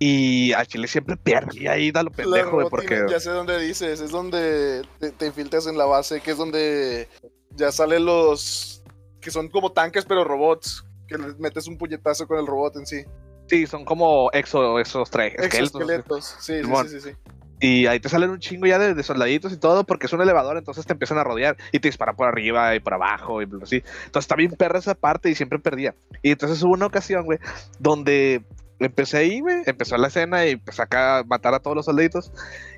[0.00, 3.04] Y a Chile siempre perdía ahí, da lo pendejo, güey, porque.
[3.10, 7.08] Ya sé dónde dices, es donde te, te infiltras en la base, que es donde
[7.56, 8.82] ya salen los
[9.20, 12.86] que son como tanques pero robots, que les metes un puñetazo con el robot en
[12.86, 13.04] sí.
[13.46, 15.58] Sí, son como exo, esos tres esqueletos.
[15.58, 17.16] Exoesqueletos, sí, sí, sí, sí.
[17.60, 20.58] Y ahí te salen un chingo ya de, soldaditos y todo, porque es un elevador,
[20.58, 23.76] entonces te empiezan a rodear y te disparan por arriba y por abajo y así.
[23.76, 25.96] Entonces está bien perra esa parte y siempre perdía.
[26.22, 27.38] Y entonces hubo una ocasión, güey,
[27.80, 28.44] donde
[28.78, 32.32] empecé ahí, güey, empezó la escena y empecé acá a matar a todos los soldaditos.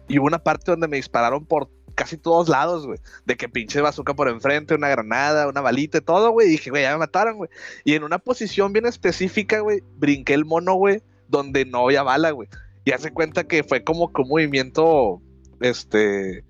[0.09, 2.99] Y hubo una parte donde me dispararon por casi todos lados, güey.
[3.27, 6.49] De que pinche bazooka por enfrente, una granada, una balita y todo, güey.
[6.49, 7.51] Y dije, güey, ya me mataron, güey.
[7.85, 12.31] Y en una posición bien específica, güey, brinqué el mono, güey, donde no había bala,
[12.31, 12.49] güey.
[12.85, 15.21] Y hace cuenta que fue como que un movimiento,
[15.61, 16.45] este,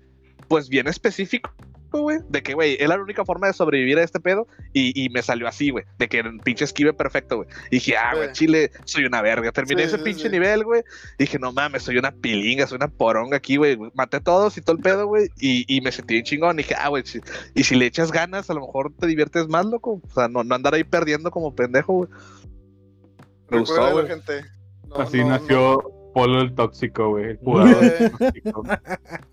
[0.47, 1.53] pues bien específico,
[1.99, 2.19] güey.
[2.29, 4.47] De que, güey, era la única forma de sobrevivir a este pedo.
[4.73, 5.83] Y, y me salió así, güey.
[5.97, 7.49] De que era un pinche esquive perfecto, güey.
[7.71, 8.31] Y dije, ah, güey.
[8.31, 9.51] Chile, soy una verga.
[9.51, 10.29] Terminé Sí, ese sí, pinche sí.
[10.29, 10.83] nivel, güey.
[11.19, 13.77] Dije, no mames, soy una pilinga, soy una poronga aquí, güey.
[13.93, 15.29] Maté a todos y todo el pedo, güey.
[15.39, 16.57] Y, y me sentí bien chingón.
[16.57, 17.21] Dije, ah, güey, si-
[17.55, 20.01] y si le echas ganas, a lo mejor te diviertes más, loco.
[20.07, 22.09] O sea, no, no andar ahí perdiendo como pendejo, güey.
[23.49, 24.07] Me gustó, güey.
[24.07, 24.45] gente.
[24.87, 25.83] No, Así no, nació
[26.13, 27.31] Polo el tóxico, güey.
[27.31, 28.63] El jugador tóxico.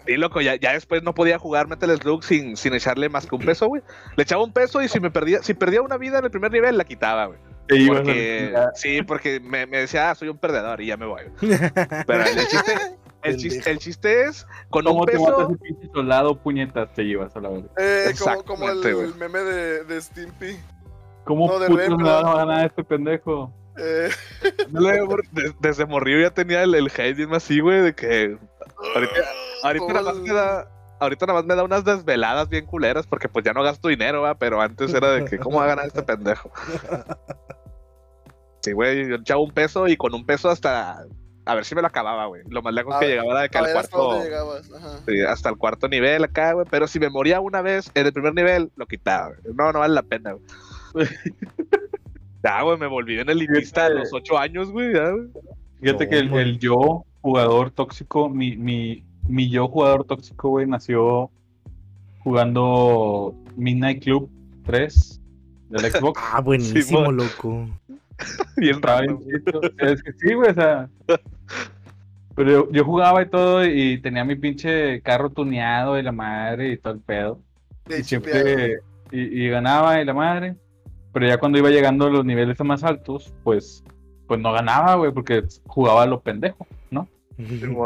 [0.06, 3.34] Sí, loco, ya, ya después no podía jugar Metal Slug sin, sin echarle más que
[3.34, 3.82] un peso, güey.
[4.16, 6.52] Le echaba un peso y si me perdía, si perdía una vida en el primer
[6.52, 7.38] nivel, la quitaba, güey.
[7.86, 11.22] Porque, sí, porque me, me decía, ah, soy un perdedor y ya me voy.
[11.40, 11.58] güey.
[12.06, 12.72] Pero el chiste,
[13.22, 17.34] el chiste, el chiste es, con un ¿Cómo te matas peso, soldado, puñetas te llevas
[17.36, 17.68] a la verga?
[17.76, 20.56] Eh, como, como el, meme de, de Stimpy.
[21.24, 23.52] ¿Cómo No, de putos Red, me van a ganar a este pendejo?
[23.78, 24.10] Eh,
[25.32, 28.36] de- desde morrillo ya tenía el, el hate bien así, güey, de que
[28.94, 29.14] ahorita,
[29.64, 30.68] ahorita todo nada más me da...
[31.00, 34.22] Ahorita nada más me da unas desveladas bien culeras porque pues ya no gasto dinero,
[34.22, 34.34] ¿va?
[34.34, 36.50] pero antes era de que ¿cómo va a ganar este pendejo?
[38.62, 41.04] Sí, güey, yo echaba un peso y con un peso hasta
[41.46, 42.42] a ver si me lo acababa, güey.
[42.48, 44.12] Lo más lejos A que ver, llegaba era de que al cuarto.
[44.12, 44.98] Ajá.
[45.06, 48.12] sí, hasta el cuarto nivel acá, güey, pero si me moría una vez en el
[48.12, 49.28] primer nivel, lo quitaba.
[49.28, 49.54] güey.
[49.54, 51.06] No, no vale la pena, güey.
[52.44, 55.28] Ya, güey, me volví en el elitista a los ocho años, güey, ya, güey.
[55.80, 61.30] Fíjate que el, el yo jugador tóxico, mi, mi, mi yo jugador tóxico, güey, nació
[62.20, 64.30] jugando Midnight Club
[64.64, 65.20] 3
[65.70, 66.20] del Xbox.
[66.32, 67.16] Ah, buenísimo, Simón.
[67.16, 67.68] loco.
[68.56, 69.20] Bien raro.
[69.78, 70.88] Es que sí, güey, o sea.
[72.34, 76.70] Pero yo, yo jugaba y todo y tenía mi pinche carro tuneado y la madre
[76.70, 77.40] y todo el pedo.
[77.86, 78.44] De Y chipeado.
[78.44, 78.78] siempre
[79.10, 80.56] y, y ganaba y la madre.
[81.12, 83.82] Pero ya cuando iba llegando a los niveles más altos, pues,
[84.26, 87.08] pues no ganaba, güey, porque jugaba a lo pendejo, ¿no?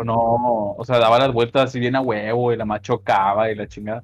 [0.04, 3.54] No, o sea, daba las vueltas así bien a huevo y la más chocaba y
[3.54, 4.02] la chingada.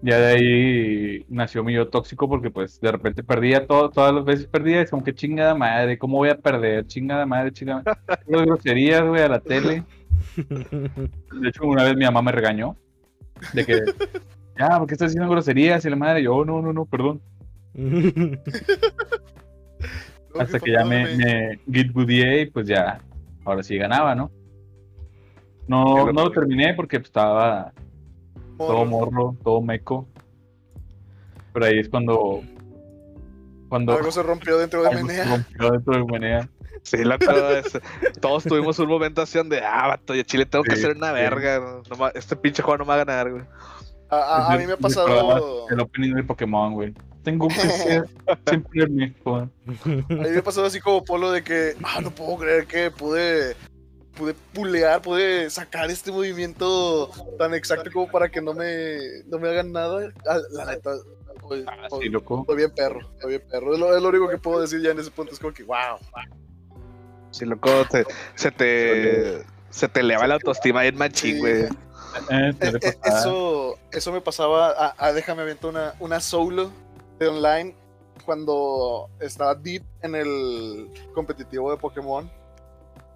[0.00, 4.24] Ya de ahí nació mi yo tóxico porque pues de repente perdía todo, todas las
[4.24, 6.86] veces perdía, es como que chingada madre, ¿cómo voy a perder?
[6.86, 8.00] Chingada madre, chingada madre.
[8.28, 9.82] Las groserías, güey, a la tele.
[10.36, 12.76] De hecho, una vez mi mamá me regañó
[13.52, 13.82] de que,
[14.58, 15.84] ya, ¿por qué estás haciendo groserías?
[15.84, 17.20] Y la madre, yo, "Oh, no, no, no, perdón.
[20.38, 23.00] Hasta que ya me, me gitgoodié y pues ya,
[23.44, 24.30] ahora sí ganaba, ¿no?
[25.66, 27.72] No, no lo terminé porque pues, estaba
[28.56, 30.06] todo morro, todo meco.
[31.52, 32.42] Pero ahí es cuando.
[33.68, 33.96] Cuando.
[33.96, 35.24] Algo se rompió dentro de se Menea.
[35.24, 36.48] rompió dentro de Menea.
[36.82, 37.80] Sí, es-
[38.20, 41.14] todos tuvimos un momento así donde, ah, vato, yo Chile tengo que hacer una sí.
[41.14, 41.60] verga.
[41.60, 41.82] no-
[42.14, 43.42] este pinche juego no me va a ganar, güey.
[44.10, 45.66] A, a- a mí me ha pasado.
[45.70, 46.94] El opening de Pokémon, güey.
[47.30, 48.08] Tengo que ser
[48.46, 49.48] siempre el mejor.
[49.66, 52.90] A mí me ha pasado así como Polo de que, ah, no puedo creer que
[52.90, 53.54] pude,
[54.16, 59.48] pude pulear, pude sacar este movimiento tan exacto como para que no me, no me
[59.48, 60.10] hagan nada.
[60.26, 60.92] Ah, la neta,
[61.46, 62.40] pues, Ah, sí, loco.
[62.40, 63.74] estoy bien perro, estoy bien perro.
[63.74, 65.64] Es lo, es lo único que puedo decir ya en ese punto, es como que,
[65.64, 65.98] wow.
[67.30, 69.42] Sí, loco, te- se te.
[69.70, 71.38] Se te eleva la autoestima bien machín, Sí.
[71.40, 71.62] güey.
[71.64, 71.68] Eh,
[72.30, 76.72] Eh, eh, eso, eso me pasaba, ah, ah, déjame aventar una, una solo
[77.18, 77.74] de online
[78.24, 82.30] cuando estaba deep en el competitivo de Pokémon.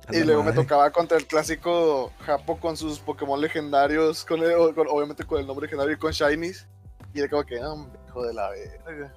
[0.08, 4.52] A Y luego me tocaba contra el clásico Japo con sus Pokémon legendarios, con, el-
[4.54, 6.66] o- con- obviamente con el nombre legendario y con Shinies.
[7.14, 9.12] Y era como que, hombre, hijo de la verga.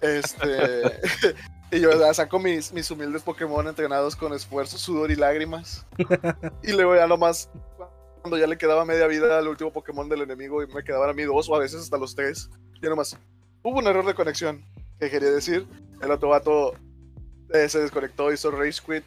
[0.00, 1.00] Este.
[1.70, 2.12] y yo ¿verdad?
[2.12, 5.86] saco mis, mis humildes Pokémon entrenados con esfuerzo, sudor y lágrimas.
[6.62, 7.48] y luego ya nomás,
[8.24, 11.12] cuando ya le quedaba media vida al último Pokémon del enemigo y me quedaban a
[11.12, 12.48] mí dos o a veces hasta los tres,
[12.80, 13.18] ya nomás.
[13.62, 14.64] Hubo un error de conexión,
[14.98, 15.66] que quería decir.
[16.00, 16.72] El otro vato
[17.52, 19.04] eh, se desconectó, hizo Rage Quit.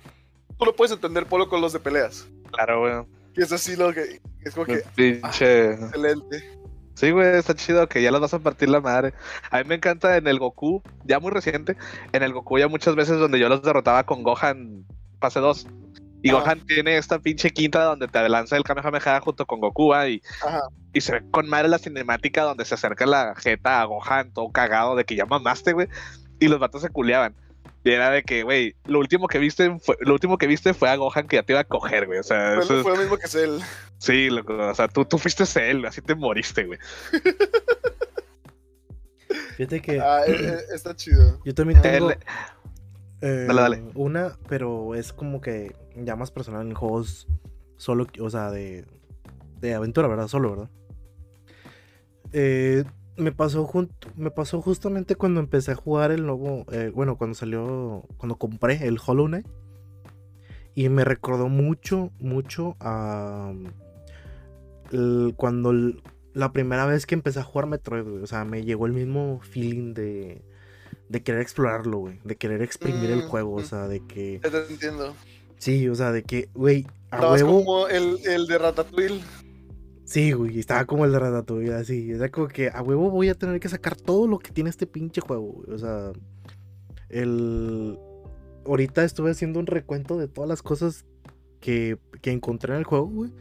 [0.60, 2.28] Tú lo puedes entender, Polo, con los de peleas.
[2.52, 2.94] Claro, güey.
[3.34, 4.22] Que es así lo que.
[4.42, 4.84] Es como que.
[4.96, 5.72] Pinche.
[5.72, 6.60] Excelente.
[6.94, 9.16] Sí, güey, está chido que ya las vas a partir la madre.
[9.50, 11.76] A mí me encanta en el Goku, ya muy reciente,
[12.12, 14.86] en el Goku ya muchas veces donde yo los derrotaba con Gohan
[15.20, 15.68] fase 2.
[16.24, 16.32] Y.
[16.32, 20.22] Gohan tiene esta pinche quinta donde te lanza el Kamehameha junto con Goku, ah, y,
[20.46, 20.62] Ajá.
[20.94, 24.50] y se ve con madre la cinemática donde se acerca la jeta a Gohan, todo
[24.52, 25.88] cagado de que ya mamaste, güey.
[26.40, 27.36] Y los vatos se culeaban.
[27.84, 30.90] Y era de que, güey, lo último que viste fue, lo último que viste fue
[30.90, 32.20] a Gohan que ya te iba a coger, güey.
[32.20, 33.60] O sea, Fue, eso lo- es- fue lo mismo que Cell.
[34.00, 36.80] sí, loco, o sea, tú, tú fuiste él, así te moriste, güey.
[39.58, 41.40] Fíjate que Ah, eh, eh, está chido.
[41.44, 42.18] yo también tengo El-
[43.22, 43.84] eh, Dale, dale.
[43.96, 47.28] una, pero es como que ya más personal en juegos
[47.78, 48.86] solo, o sea, de,
[49.60, 50.28] de aventura, ¿verdad?
[50.28, 50.70] Solo, ¿verdad?
[52.34, 52.84] Eh,
[53.18, 53.70] me pasó
[54.16, 58.86] me pasó justamente cuando empecé a jugar el nuevo, eh, bueno, cuando salió, cuando compré
[58.88, 59.48] el Hollow Knight
[60.76, 63.54] y me recordó mucho, mucho a
[64.92, 65.74] el- cuando
[66.34, 68.22] la primera vez que empecé a jugar Metroid.
[68.22, 70.46] O sea, me llegó el mismo feeling de,
[71.10, 72.20] de querer explorarlo, güey.
[72.24, 73.66] De querer exprimir el Mm, juego, o mm.
[73.66, 74.40] sea, de que...
[74.44, 75.16] Ya te entiendo.
[75.58, 77.64] Sí, o sea, de que, güey, a huevo...
[77.64, 79.22] como el, el de Ratatouille.
[80.04, 82.12] Sí, güey, estaba como el de Ratatouille, así.
[82.12, 84.88] Era como que a huevo voy a tener que sacar todo lo que tiene este
[84.88, 85.72] pinche juego, güey.
[85.74, 86.12] O sea,
[87.10, 87.98] el...
[88.66, 91.06] Ahorita estuve haciendo un recuento de todas las cosas
[91.62, 93.32] que, que encontré en el juego, güey.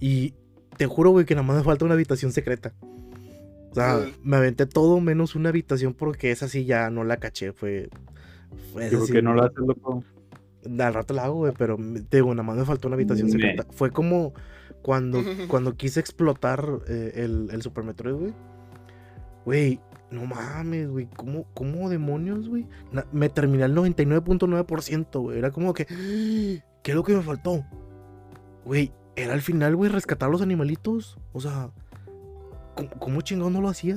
[0.00, 0.34] Y
[0.76, 2.72] te juro, güey, que nada más me falta una habitación secreta.
[3.74, 7.52] O sea, me aventé todo menos una habitación porque esa sí ya no la caché.
[7.52, 7.88] Fue...
[8.72, 10.04] fue sí, que no lo haces, loco.
[10.78, 11.76] Al rato la hago, güey, pero
[12.08, 13.66] te digo, nada más me faltó una habitación secreta.
[13.72, 14.32] Fue como
[14.80, 18.34] cuando, cuando quise explotar eh, el, el Super Metroid, güey.
[19.44, 19.80] Güey,
[20.12, 21.08] no mames, güey.
[21.16, 22.68] ¿Cómo, ¿Cómo demonios, güey?
[23.10, 25.38] Me terminé al 99.9%, güey.
[25.38, 25.86] Era como que.
[26.84, 27.64] ¿Qué es lo que me faltó?
[28.64, 31.18] Güey, era al final, güey, rescatar los animalitos.
[31.32, 31.70] O sea,
[32.74, 33.96] ¿cómo, cómo chingado no lo hacía?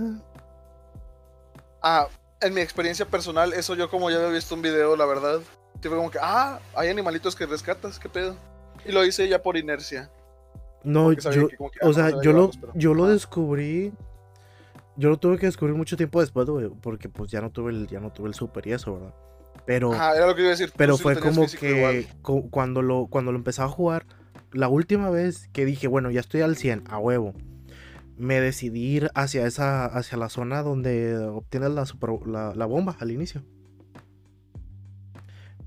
[1.82, 2.07] Ah,
[2.41, 5.39] en mi experiencia personal, eso yo como ya había visto un video, la verdad.
[5.82, 8.36] Fue como que, ah, hay animalitos que rescatas, qué pedo.
[8.86, 10.09] Y lo hice ya por inercia.
[10.84, 13.93] No, yo, que que, ah, o no, sea, no yo lo, pero- yo lo descubrí.
[14.95, 17.88] Yo lo tuve que descubrir mucho tiempo después, güey, porque pues ya no tuve el,
[17.88, 19.13] ya no tuve el super y eso, ¿verdad?
[19.65, 20.71] Pero, Ajá, era lo que iba a decir.
[20.75, 24.07] pero sí fue como que cu- cuando lo, cuando lo empezaba a jugar,
[24.53, 27.34] la última vez que dije, bueno, ya estoy al 100, a huevo.
[28.18, 32.95] Me decidí ir hacia esa, hacia la zona donde obtienes la, super- la, la bomba
[32.99, 33.43] al inicio.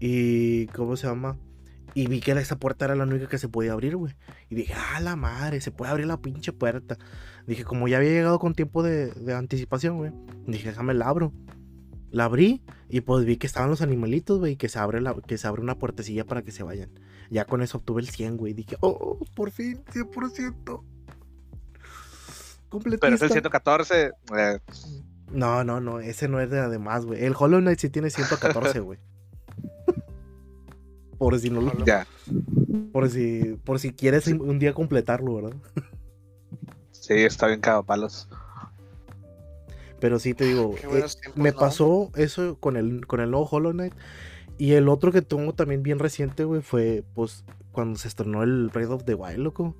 [0.00, 1.38] Y, ¿cómo se llama?
[1.94, 4.14] Y vi que esa puerta era la única que se podía abrir, güey.
[4.48, 6.96] Y dije, ah, la madre, se puede abrir la pinche puerta.
[7.46, 10.12] Dije, como ya había llegado con tiempo de, anticipación, güey.
[10.46, 11.32] Dije, déjame la abro.
[12.10, 15.14] La abrí y pues vi que estaban los animalitos, güey, y que se abre la,
[15.14, 16.90] que se abre una puertecilla para que se vayan.
[17.30, 18.52] Ya con eso obtuve el 100, güey.
[18.52, 20.82] Dije, oh, por fin, 100%.
[22.70, 23.06] Completista.
[23.06, 24.12] Pero es el 114.
[24.38, 24.58] eh,
[25.30, 27.22] No, no, no, ese no es de además, güey.
[27.24, 28.98] El Hollow Knight sí tiene 114, güey.
[31.18, 32.06] Por si no lo, ya.
[32.92, 35.56] por si, por si quieres un un día completarlo, ¿verdad?
[36.92, 38.26] Sí, está bien palos.
[40.00, 41.58] Pero sí te digo, eh, tiempos, me ¿no?
[41.58, 43.92] pasó eso con el, con el nuevo Hollow Knight.
[44.56, 48.68] Y el otro que tengo también bien reciente, güey, fue pues cuando se estrenó el
[48.68, 49.76] Breath of the Wild, loco.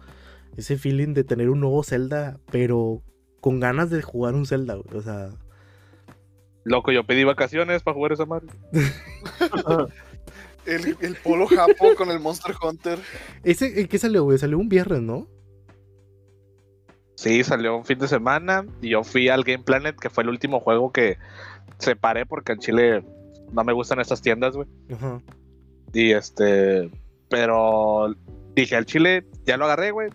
[0.57, 3.03] Ese feeling de tener un nuevo Zelda, pero
[3.41, 4.97] con ganas de jugar un Zelda, güey.
[4.97, 5.31] O sea,
[6.65, 8.49] Loco, yo pedí vacaciones para jugar esa madre.
[10.67, 12.99] El, el polo japo con el Monster Hunter.
[13.43, 14.37] ese, ¿en qué salió, güey?
[14.37, 15.27] Salió un viernes, ¿no?
[17.17, 20.29] Sí, salió un fin de semana y yo fui al Game Planet, que fue el
[20.29, 21.17] último juego que
[21.79, 23.05] separé porque en Chile
[23.53, 24.69] no me gustan estas tiendas, güey.
[24.93, 25.21] Ajá.
[25.95, 26.91] Y este,
[27.31, 28.15] pero
[28.55, 30.11] dije al Chile, ya lo agarré, güey.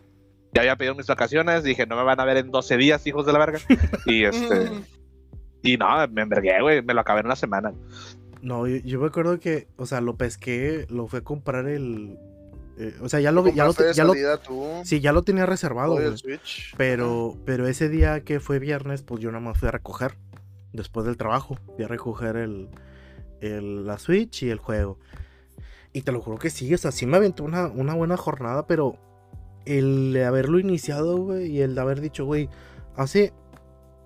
[0.56, 3.26] Ya había pedido mis vacaciones, dije, no me van a ver en 12 días, hijos
[3.26, 3.60] de la verga.
[4.06, 4.72] Y este,
[5.62, 7.74] y no, me envergué, güey, me lo acabé en una semana.
[8.41, 12.18] No, yo, yo me acuerdo que, o sea, lo pesqué, lo fue a comprar el.
[12.78, 14.14] eh, o sea, ya lo, ya lo, ya lo,
[14.86, 15.95] sí, ya lo tenía reservado.
[16.18, 16.74] Switch.
[16.78, 20.16] Pero, pero ese día que fue viernes, pues yo nada más fui a recoger.
[20.72, 21.58] Después del trabajo.
[21.76, 22.70] Fui a recoger el,
[23.41, 24.99] el- la Switch y el juego.
[25.91, 28.68] Y te lo juro que sí, o sea, sí me aventó una, una buena jornada,
[28.68, 28.97] pero
[29.66, 32.49] el haberlo iniciado, güey, y el de haber dicho, güey,
[32.95, 33.34] hace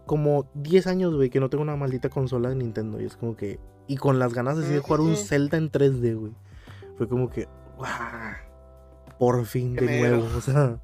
[0.05, 2.99] como 10 años, güey, que no tengo una maldita consola de Nintendo.
[2.99, 3.59] Y es como que.
[3.87, 5.15] Y con las ganas así de jugar un.
[5.15, 6.33] Zelda en 3D, güey.
[6.97, 7.47] Fue como que.
[7.77, 7.89] ¡guau!
[9.19, 10.17] Por fin Qué de mero.
[10.17, 10.79] nuevo, o sea.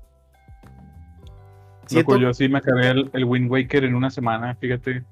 [1.91, 5.03] Loco, yo sí me acabé el, el Wind Waker en una semana, fíjate.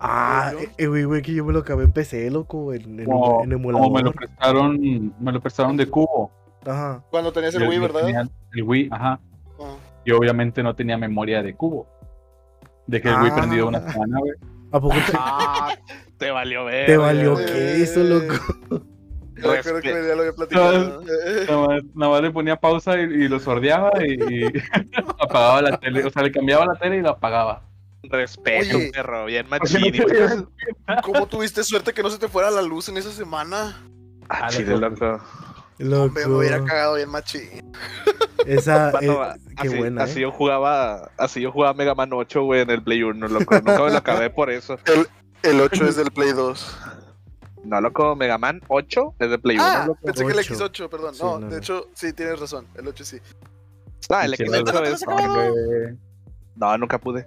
[0.00, 4.12] Ah, güey, güey, que yo me lo acabé en PC, loco, en, en, me lo
[4.12, 4.78] prestaron,
[5.18, 6.30] me lo prestaron de cubo.
[6.66, 7.02] Ajá.
[7.10, 8.28] Cuando tenías el Yo- Wii, ¿verdad?
[8.52, 9.20] El Wii, ajá.
[9.60, 9.76] Ah.
[10.04, 11.86] Yo obviamente no tenía memoria de cubo.
[12.86, 13.36] De que el Wii Ah.
[13.36, 14.32] prendido una semana, güey.
[14.72, 15.74] ¿A poco te, Ah,
[16.18, 16.86] te valió ver.
[16.86, 17.46] te valió güey.
[17.46, 18.34] que eso, loco?
[19.36, 21.02] Yo recuerdo que ya lo había platicado.
[21.02, 21.46] Eh,
[21.94, 24.44] Nada más, le ponía pausa y, y lo sordeaba y, y
[25.18, 26.04] apagaba la tele.
[26.04, 27.62] O sea, le cambiaba la tele y la apagaba.
[28.04, 28.90] Respeto, Oye.
[28.92, 29.94] perro, bien machín.
[31.02, 33.76] ¿Cómo tuviste suerte que no se te fuera la luz en esa semana?
[34.28, 35.20] Ah, chile, loco.
[35.80, 37.72] Hombre, me hubiera cagado bien machín.
[38.46, 40.22] Esa, Vato, eh, qué así, buena, así ¿eh?
[40.22, 43.54] yo jugaba, así yo jugaba Mega Man 8, güey, en el Play 1, loco.
[43.56, 44.78] Nunca me lo acabé por eso.
[45.42, 46.76] El 8 es del Play 2.
[47.64, 50.00] No, loco, Mega Man 8 es de Play 1, Ah, loco.
[50.02, 50.54] pensé que el Ocho.
[50.54, 51.14] X8, perdón.
[51.14, 52.66] Sí, no, no, de hecho, sí, tienes razón.
[52.74, 53.18] El 8 sí.
[54.08, 55.94] Ah, el Sí, X8 ¿no es...
[56.56, 57.26] No, nunca pude.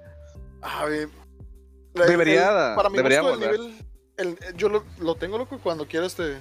[0.63, 1.09] Ah, bien.
[1.93, 3.75] La- Debería- el- para mi debería gusto, el nivel.
[4.17, 6.37] el- yo lo, lo tengo, loco, cuando quieras te,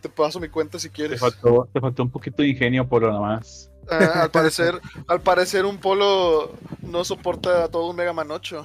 [0.00, 1.20] te paso mi cuenta si te, quieres.
[1.20, 3.70] faltó, te faltó un poquito de ingenio por lo nada más.
[3.90, 8.64] Ah, al parecer, al parecer un polo no soporta todo un Mega Man 8.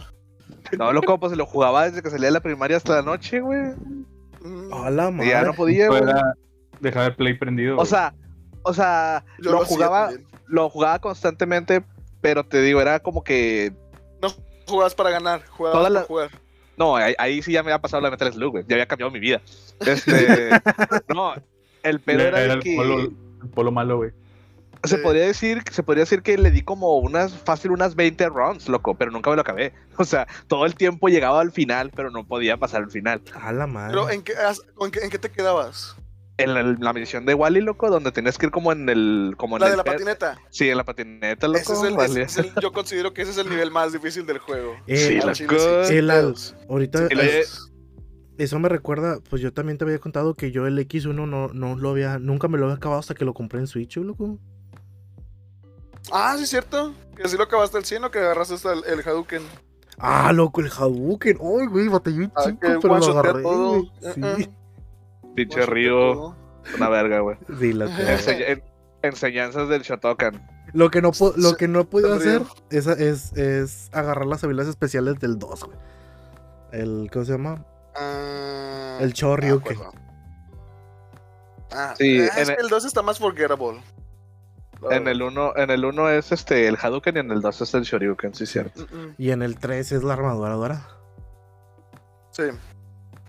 [0.78, 3.60] No, loco, pues lo jugaba desde que salía de la primaria hasta la noche, güey.
[4.42, 6.02] Mm, A la ya no podía, güey.
[6.80, 7.78] Dejar el play prendido.
[7.78, 8.14] O sea,
[8.64, 10.12] o sea, yo lo jugaba,
[10.48, 11.84] lo jugaba constantemente,
[12.22, 13.74] pero te digo, era como que
[14.68, 16.30] Jugabas para ganar, jugabas Toda para la- jugar.
[16.78, 18.66] No, ahí, ahí sí ya me había pasado la Metal Slug, güey.
[18.68, 19.42] Ya había cambiado mi vida.
[19.86, 20.50] Este.
[21.14, 21.34] no,
[21.84, 22.76] el pedo era, de el, que.
[22.76, 24.12] polo, el polo malo, güey.
[24.84, 25.02] Se Sí.
[25.02, 28.94] podría decir, se podría decir que le di como unas, fácil unas 20 runs, loco,
[28.94, 29.74] pero nunca me lo acabé.
[29.98, 33.22] O sea, todo el tiempo llegaba al final, pero no podía pasar al final.
[33.42, 33.92] A la madre.
[33.94, 35.96] Pero ¿en qué, has- en qué, en qué te quedabas?
[36.38, 39.36] En la, la misión de Wally, loco, donde tenías que ir como en el.
[39.38, 40.38] Como en La el de la patineta.
[40.50, 41.60] Sí, en la patineta, loco.
[41.60, 42.22] Ese es el, ese vale.
[42.24, 44.76] es el- yo considero que ese es el nivel más difícil del juego.
[44.88, 45.32] Eh, Sí, loco.
[45.34, 46.36] chile, sí, El al-.
[46.70, 47.16] Ahorita, Sí,
[48.38, 51.76] eso me recuerda, pues yo también te había contado que yo el X1 no, no
[51.78, 54.38] lo había, nunca me lo había acabado hasta que lo compré en Switch, loco.
[56.12, 56.94] Ah, sí, es cierto.
[57.16, 59.42] Que así lo acabaste al 100 o que agarraste hasta el, el Hadouken.
[59.98, 61.38] Ah, loco, el Hadouken.
[61.42, 63.70] Ay, güey, batallé un Ah, chico, pero lo agarré, todo.
[63.70, 63.92] güey.
[64.14, 64.65] Sí, Uh-uh.
[65.36, 66.36] Pinche río,
[66.78, 67.38] una verga, güey.
[67.60, 68.64] sí, en-
[69.02, 70.46] enseñanzas del Shotokan.
[70.74, 74.70] Lo que no, lo que no he podido hacer es, es, es agarrar las habilidades
[74.70, 75.78] especiales del 2, güey.
[76.72, 77.66] El, ¿cómo se llama?
[77.96, 79.92] Ah, El Chorrio, ah, que- bueno.
[81.72, 83.82] Ah, Sí, ah, es en que el 2 está más forgettable.
[84.82, 85.52] La En el verdad.
[85.54, 88.34] 1 en el uno es este el Hadouken y en el 2 es el Shoryuken,
[88.36, 88.86] sí, cierto.
[88.92, 90.88] Mm, mm, Y en el 3 es la armadura dorada.
[92.32, 92.44] Sí.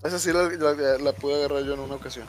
[0.04, 2.26] Esa sí la, la- la pude agarrar yo en una ocasión.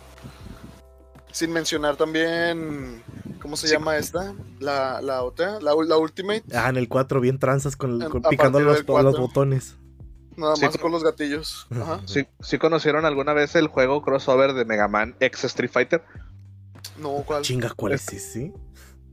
[1.32, 3.03] Sin mencionar también.
[3.41, 3.74] ¿Cómo se Sí.
[3.74, 4.34] llama esta?
[4.59, 6.43] La, la otra, la, la Ultimate.
[6.53, 9.11] Ah, en el 4 bien tranzas con, En- con- a picando los, del los 4.
[9.22, 9.76] botones.
[10.36, 11.68] Nada Sí, más con- con los gatillos.
[11.72, 12.01] Ajá.
[12.05, 16.03] ¿Sí, sí conocieron alguna vez el juego crossover de Mega Man X Street Fighter?
[16.99, 17.43] No, ¿cuál?
[17.43, 18.51] Chinga, ¿cuál es ese?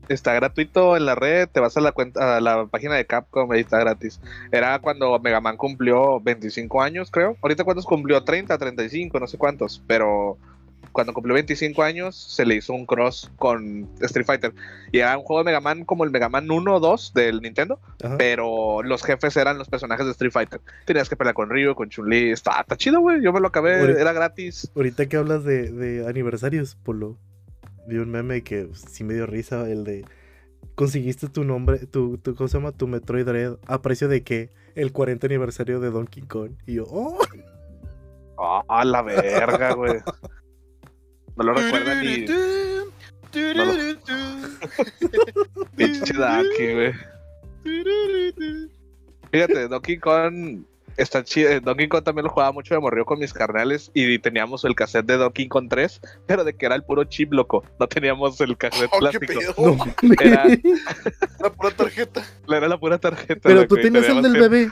[0.09, 3.53] Está gratuito en la red, te vas a la cuenta a la página de Capcom
[3.55, 4.19] y está gratis.
[4.51, 7.37] Era cuando Mega Man cumplió 25 años, creo.
[7.41, 10.37] Ahorita cuántos cumplió 30, 35, no sé cuántos, pero
[10.91, 14.53] cuando cumplió 25 años se le hizo un cross con Street Fighter.
[14.93, 17.41] Y era un juego de Mega Man como el Mega Man 1 o 2 del
[17.41, 18.15] Nintendo, Ajá.
[18.17, 20.61] pero los jefes eran los personajes de Street Fighter.
[20.85, 22.31] Tenías que pelear con Ryu, con Chun-Li.
[22.31, 23.21] Está, está chido, güey.
[23.21, 24.71] Yo me lo acabé, Ahorita- era gratis.
[24.75, 27.17] Ahorita que hablas de, de aniversarios, Polo,
[27.87, 30.05] vi un meme que pues, sí me dio risa, el de
[30.75, 32.71] conseguiste tu nombre, tu, tu ¿cómo se llama?
[32.71, 36.51] Tu Metroid Dread a precio de que el 40 aniversario de Donkey Kong.
[36.65, 37.19] Y yo, oh,
[38.37, 40.01] Ah, la verga, güey.
[41.35, 42.25] No lo recuerdan ni
[45.75, 46.93] pinche Daki, güey.
[49.31, 50.63] Fíjate, Donkey Kong
[50.97, 51.59] está chido.
[51.61, 55.05] Donkey Kong también lo jugaba mucho de morrió con mis carnales y teníamos el cassette
[55.05, 57.63] de Donkey Kong 3, pero de que era el puro chip, loco.
[57.79, 59.39] No teníamos el cassette Oh, qué plástico.
[59.39, 59.85] pedo.
[60.01, 60.45] no Era-.
[61.39, 62.23] La pura tarjeta.
[62.47, 63.39] Era la pura tarjeta.
[63.43, 64.71] Pero loco, tú tenías el del que- bebé.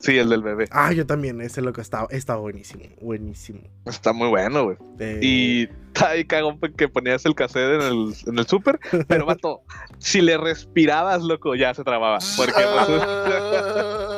[0.00, 0.66] Sí, el del bebé.
[0.72, 3.60] Ah, yo también, ese loco estaba, estaba buenísimo, buenísimo.
[3.86, 4.76] Está muy bueno, güey.
[4.98, 5.62] Eh, Y
[5.94, 9.60] está ahí cagón que ponías el cassette en el, en el súper, pero vato,
[9.98, 12.18] si le respirabas, loco, ya se trababa.
[12.36, 14.11] Porque, Ah.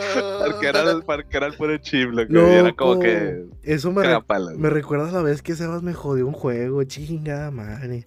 [0.47, 2.33] Porque, era, el, porque era el puro chip, loco.
[2.33, 4.15] y era como que Eso me, re-
[4.59, 8.07] me recuerda a la vez que Sebas me jodió un juego, chingada madre.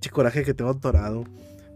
[0.00, 1.24] Che coraje que tengo atorado.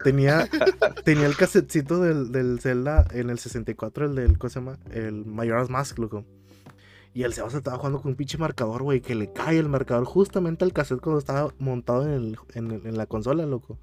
[0.04, 0.48] Tenía,
[1.04, 4.78] tenía el casetcito del, del Zelda en el 64, el del, ¿cómo se llama?
[4.92, 6.24] El Majora's Mask, loco.
[7.14, 10.04] Y el Sebas estaba jugando con un pinche marcador, güey, que le cae el marcador
[10.04, 13.78] justamente al cassette cuando estaba montado en, el- en, en la consola, loco.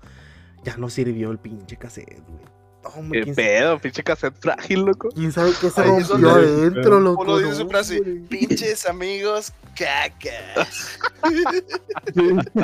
[0.64, 2.55] Ya no sirvió el pinche cassette, güey.
[2.96, 5.10] Hombre, Qué ¿quién, sa- pedo, pinche cassette frágil, loco.
[5.16, 7.26] quién sabe qué se rompió adentro, loco?
[7.26, 11.00] Polo dice su frase, pinches amigos cacas.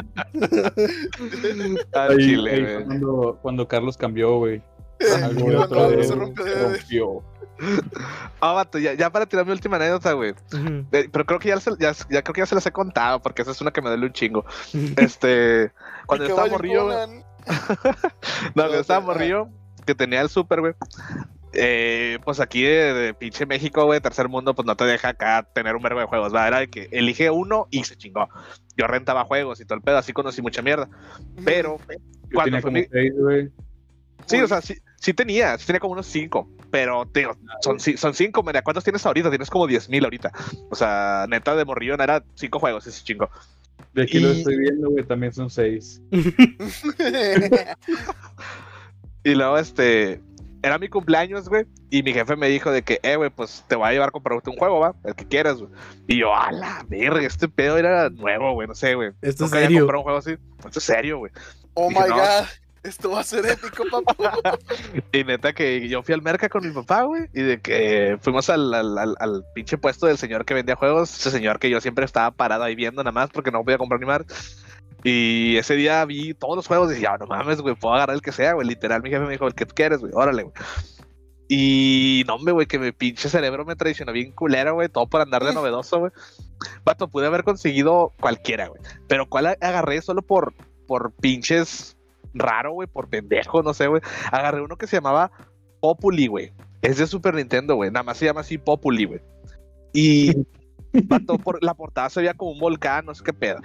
[1.94, 2.86] Al Ahí- chile, güey.
[2.86, 4.62] cuando, cuando Carlos cambió, güey.
[5.24, 7.24] Algo Carlos de se rompió se rompió.
[8.40, 10.32] Ah, vato, ya, ya para tirar mi última anécdota, güey.
[10.32, 10.86] Ujú.
[10.92, 13.22] Eh, Pero creo que ya, se- ya, ya creo que ya se las he contado,
[13.22, 14.46] porque esa es una que me duele un chingo.
[14.98, 15.72] Este,
[16.08, 17.24] cuando yo estaba morrillo, no,
[18.54, 19.50] cuando yo estaba morrillo,
[19.92, 20.74] que tenía el súper, güey.
[21.54, 25.46] Eh, pues aquí de, de pinche México, güey, tercer mundo, pues no te deja acá
[25.54, 26.48] tener un verbo de juegos, ¿va?
[26.48, 28.30] Era de que elige uno y se chingó.
[28.78, 30.88] Yo rentaba juegos y todo el pedo, así conocí mucha mierda.
[31.44, 31.96] Pero, Yo
[32.34, 33.14] cuando fue mi- seis.
[34.28, 38.14] Sí, o sea, sí, sí tenía, sí tenía como unos cinco, pero digo, son, son
[38.14, 39.30] cinco, mira, ¿cuántos tienes ahorita?
[39.30, 40.32] Tienes como diez mil ahorita.
[40.70, 43.30] O sea, neta de morrillo no era cinco juegos, ese chingo.
[43.94, 46.02] De aquí lo Y- estoy viendo, güey, también son seis.
[49.24, 50.22] Y luego, este,
[50.64, 53.76] era mi cumpleaños, güey, y mi jefe me dijo de que, eh, güey, pues te
[53.76, 55.72] voy a llevar a comprarte un juego, va, el que quieras, güey.
[56.08, 59.10] Y yo, a la verga, este pedo era nuevo, güey, no sé, güey.
[59.22, 59.80] Esto es Nunca había serio.
[59.82, 60.32] comprado un juego así.
[60.66, 61.32] Esto es serio, güey.
[61.74, 62.16] oh Dije, my no.
[62.16, 62.46] god,
[62.84, 64.34] esto va a ser épico, papá.
[65.14, 68.50] Y neta que yo fui al merca con mi papá, güey, y de que fuimos
[68.50, 71.80] al, al, al- al pinche puesto del señor que vendía juegos, ese señor que yo
[71.82, 74.24] siempre estaba parado ahí viendo nada más porque no podía comprar ni más.
[75.04, 78.16] Y ese día vi todos los juegos y dije, "Ah, no mames, güey, puedo agarrar
[78.16, 78.68] el que sea, güey.
[78.68, 80.54] Literal, mi jefe me dijo, el que tú quieres, güey, órale, güey.
[81.54, 85.20] Y no, hombre, güey, que mi pinche cerebro me traicionó bien culero, güey, todo por
[85.20, 86.12] andar de novedoso, güey.
[86.86, 88.82] Vato, pude haber conseguido cualquiera, güey.
[89.10, 90.54] Pero cuál agarré solo por,
[90.88, 91.98] por pinches
[92.34, 94.02] raro, güey, por pendejo, no sé, güey.
[94.32, 95.32] Agarré uno que se llamaba
[95.82, 96.54] Populi, güey.
[96.82, 97.92] Es de Super Nintendo, güey.
[97.92, 99.22] Nada más se llama así Populi, güey.
[99.94, 100.34] Y
[101.04, 103.60] vato, por la portada se veía como un volcán, no sé qué pedo.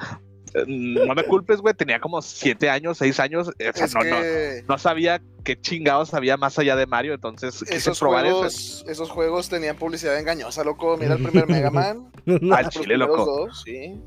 [0.56, 1.74] Eh, No me culpes, güey.
[1.74, 3.48] Tenía como siete años, seis años.
[3.48, 7.14] O sea, Es no, no, que no sabía qué chingados había más allá de Mario,
[7.14, 8.34] entonces quise esos probar ese.
[8.34, 10.96] juegos, esos juegos tenían publicidad engañosa, loco.
[10.96, 12.10] Mira el primer Mega Man.
[12.52, 13.24] Al chile, loco.
[13.24, 14.00] dos, sí.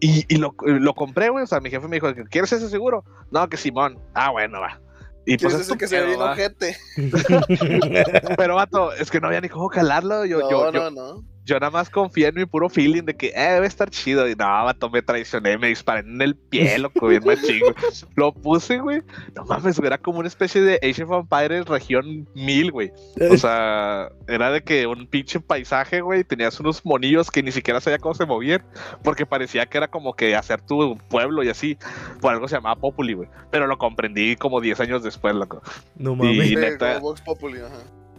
[0.00, 1.44] Y, y lo, lo compré, güey.
[1.44, 3.04] O sea, mi jefe me dijo, ¿quieres ese seguro?
[3.30, 3.98] No, que Simón.
[4.14, 4.80] Ah, bueno, va.
[5.26, 6.76] Y pues ¿Quieres es que se ve bien ojete?
[8.36, 10.24] Pero, vato, es que no había ni cómo calarlo.
[10.24, 11.24] Yo, No, yo, no, yo, no.
[11.48, 14.28] Yo nada más confié en mi puro feeling de que eh, debe estar chido.
[14.28, 17.60] Y no, vato, me traicioné, me disparé en el pie, loco, bien machín.
[17.60, 17.74] güey.
[18.16, 19.02] Lo puse, güey.
[19.34, 22.92] No mames, güey, era como una especie de Age of Empires región 1000, güey.
[23.30, 27.80] O sea, era de que un pinche paisaje, güey, tenías unos monillos que ni siquiera
[27.80, 28.62] sabía cómo se movían,
[29.02, 31.78] porque parecía que era como que hacer tu pueblo y así.
[32.20, 33.28] Por algo se llamaba Populi, güey.
[33.50, 35.62] Pero lo comprendí como 10 años después, loco.
[35.96, 36.48] No Y mames.
[36.48, 37.78] Sí, neta- Populi, ajá.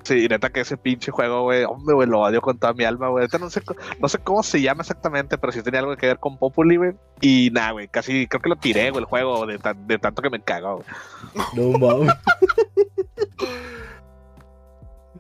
[0.09, 3.09] Sí, neta que ese pinche juego, güey, hombre, güey, lo odio con toda mi alma,
[3.09, 3.21] güey.
[3.21, 3.61] Ahorita no sé,
[3.99, 6.93] no sé cómo se llama exactamente, pero sí tenía algo que ver con Populi, güey.
[7.21, 10.23] Y nada, güey, casi creo que lo tiré, güey, el juego, de, tan- de tanto
[10.23, 11.45] que me cagó, güey.
[11.71, 12.15] No mames.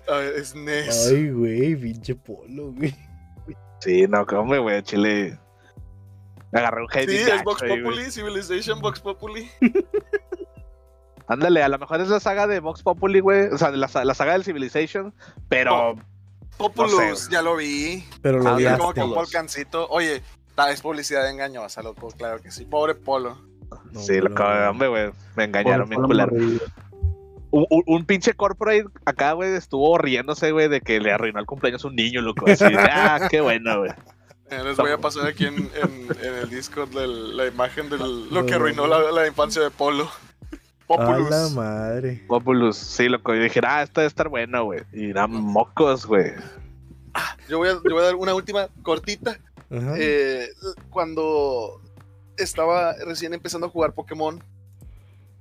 [0.07, 1.07] Ah, es NES.
[1.11, 2.95] Ay, güey, pinche polo, güey.
[3.81, 5.37] Sí, no, que hombre, güey, chile.
[6.51, 7.83] Me agarré un hate sí, es güey.
[7.83, 9.47] Populi, Civilization Vox Populi.
[11.29, 13.47] Ándale, a lo mejor es la saga de Vox Populi, güey.
[13.53, 15.13] O sea, la, sa- la saga del Civilization,
[15.47, 15.95] pero.
[16.57, 17.31] Populus, No sé.
[17.31, 18.03] ya lo vi.
[18.21, 18.79] Pero lo Ah, odiaste.
[18.79, 19.87] como que un volcancito.
[19.89, 20.21] Oye,
[20.71, 22.65] es publicidad engañosa, loco, claro que sí.
[22.65, 23.37] Pobre Polo.
[23.91, 25.11] No, sí, lo pero- hombre, güey.
[25.37, 26.31] Me engañaron por culero.
[27.51, 31.45] Un, un- un pinche corporate acá, güey, estuvo riéndose, güey, de que le arruinó el
[31.45, 32.45] cumpleaños a un niño, loco.
[32.49, 33.91] Así, de, ah, qué bueno, güey.
[34.51, 37.97] Eh, les voy a pasar aquí en, en- en el Discord del- la imagen de
[37.99, 40.09] lo que arruinó la, la infancia de Polo.
[40.89, 41.29] A Populus.
[41.29, 42.23] la madre.
[42.27, 43.35] Populus, sí, loco.
[43.35, 44.81] Y dije, ah, esto debe estar bueno, güey.
[44.91, 46.33] Y nada, mocos, güey.
[47.47, 49.39] Yo voy, a, yo voy a dar una última cortita.
[49.69, 49.95] Ajá.
[49.97, 50.49] Eh,
[50.89, 51.81] cuando
[52.37, 54.41] estaba recién empezando a jugar Pokémon,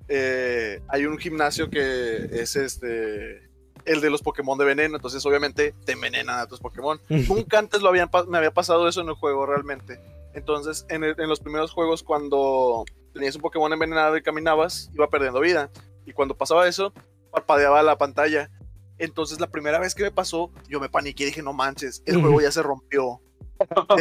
[0.09, 3.49] eh, hay un gimnasio que es este
[3.84, 7.01] el de los Pokémon de veneno, entonces obviamente te envenenan a tus Pokémon.
[7.09, 9.99] Nunca antes lo habían, me había pasado eso en el juego realmente.
[10.34, 15.08] Entonces, en, el- en los primeros juegos, cuando tenías un Pokémon envenenado y caminabas, iba
[15.08, 15.70] perdiendo vida.
[16.06, 16.92] Y cuando pasaba eso,
[17.30, 18.50] parpadeaba la pantalla.
[18.98, 22.20] Entonces, la primera vez que me pasó, yo me paniqué y dije, no manches, el
[22.20, 23.20] juego ya se rompió.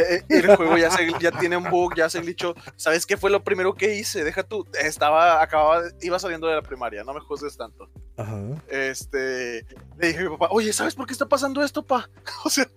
[0.08, 2.54] Eh, el juego ya, se, ya tiene un bug, ya se glitchó.
[2.76, 4.22] ¿Sabes qué fue lo primero que hice?
[4.22, 7.90] Deja tú, estaba, acababa, iba saliendo de la primaria, no me juzgues tanto.
[8.16, 8.40] Ajá.
[8.68, 9.66] Este,
[9.96, 12.08] le dije a mi papá, oye, ¿sabes por qué está pasando esto, pa?
[12.44, 12.68] O sea,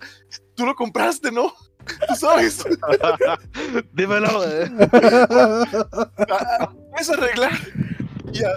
[0.56, 1.54] tú lo compraste, ¿no?
[2.08, 2.64] Tú sabes.
[3.94, 4.90] Dímelo, güey.
[6.30, 7.52] Ah, ¿Puedes arreglar?
[8.32, 8.50] Ya,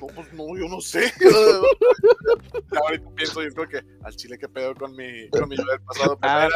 [0.00, 1.12] no, pues no, yo no sé.
[2.82, 5.80] Ahorita pienso, yo creo que al chile que pedo con mi, con mi yo del
[5.80, 6.18] pasado.
[6.18, 6.48] Pues, Ah,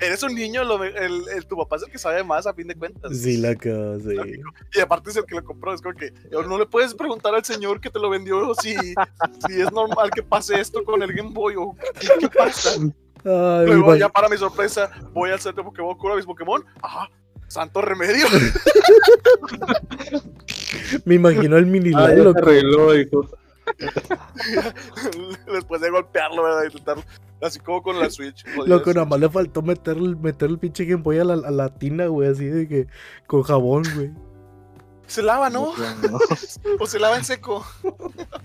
[0.00, 2.68] eres un niño, lo- el, el- tu papá es el que sabe más a fin
[2.68, 3.16] de cuentas.
[3.18, 4.16] Sí, la cosa, sí.
[4.74, 7.34] Y aparte es el que lo compró, es como que yo, no le puedes preguntar
[7.34, 11.12] al señor que te lo vendió si, si es normal que pase esto con el
[11.12, 12.70] Game Boy o qué, qué pasa.
[13.28, 16.64] Ay, Luego ya para mi sorpresa voy al centro Pokémon, curo a mis Pokémon.
[16.82, 17.08] Ajá,
[17.48, 18.26] santo remedio.
[21.04, 22.32] me imagino el mini Ah, Lalo.
[22.32, 23.26] se arregló, hijo.
[25.52, 26.64] Después de golpearlo, ¿verdad?
[26.64, 27.02] Intentarlo.
[27.40, 28.44] Así como con la Switch.
[28.66, 31.50] Loco, nada más le faltó meter, el- meter el pinche Game Boy a la, a
[31.52, 32.86] la tina, güey, así de que
[33.26, 34.10] con jabón, güey.
[35.08, 35.72] Se lava, ¿no?
[36.80, 37.64] O se lava en seco.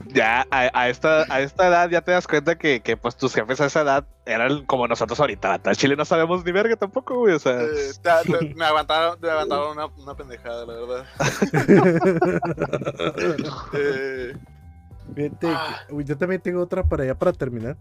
[0.07, 3.34] Ya a, a esta, a esta edad ya te das cuenta que, que, pues tus
[3.36, 5.59] jefes a esa edad eran como nosotros ahorita.
[5.64, 7.36] En Chile no sabemos ni verga tampoco, güey.
[7.36, 11.05] O sea, Eh, te- me aguantaron, me aguantaron una, una pendejada, la verdad.
[13.74, 14.34] Eh,
[15.16, 15.80] Fíjate, Ah.
[15.91, 17.78] yo también tengo otra para allá para terminar.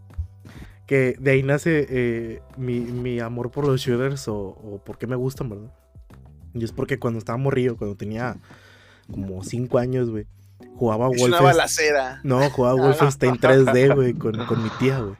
[0.86, 5.06] Que de ahí nace eh, mi, mi amor por los shooters o, o por qué
[5.06, 5.70] me gustan, ¿verdad?
[6.54, 8.36] Y es porque cuando estaba morrillo, cuando tenía
[9.10, 10.26] como 5 años, güey,
[10.76, 11.44] jugaba es una Wolfenstein.
[11.44, 12.20] balacera.
[12.24, 15.16] No, jugaba Wolfenstein 3D, güey, con, con mi tía, güey.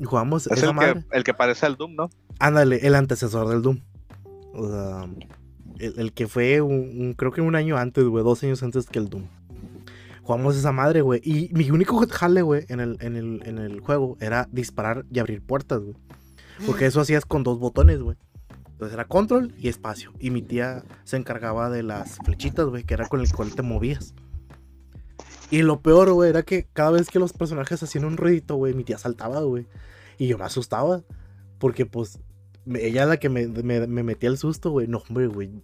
[0.00, 1.04] Y jugamos es esa el madre.
[1.10, 2.10] que, el que parece al Doom, ¿no?
[2.38, 3.80] Ándale, el antecesor del Doom.
[4.54, 5.08] O sea,
[5.78, 8.86] el, el que fue un, un- creo que un año antes, güey, dos años antes
[8.86, 9.24] que el Doom.
[10.24, 11.20] Jugamos esa madre, güey.
[11.24, 15.18] Y mi único jale, güey, en el, en, el, en el juego era disparar y
[15.18, 15.96] abrir puertas, güey.
[16.66, 18.16] Porque eso hacías con dos botones, güey.
[18.82, 20.12] Entonces era control y espacio.
[20.18, 23.62] Y mi tía se encargaba de las flechitas, güey, que era con el cual te
[23.62, 24.12] movías.
[25.52, 28.74] Y lo peor, güey, era que cada vez que los personajes hacían un ruidito, güey,
[28.74, 29.68] mi tía saltaba, güey.
[30.18, 31.04] Y yo me asustaba.
[31.60, 32.18] Porque, pues,
[32.74, 34.88] ella la que me, me, me metía el susto, güey.
[34.88, 35.62] No, hombre, güey.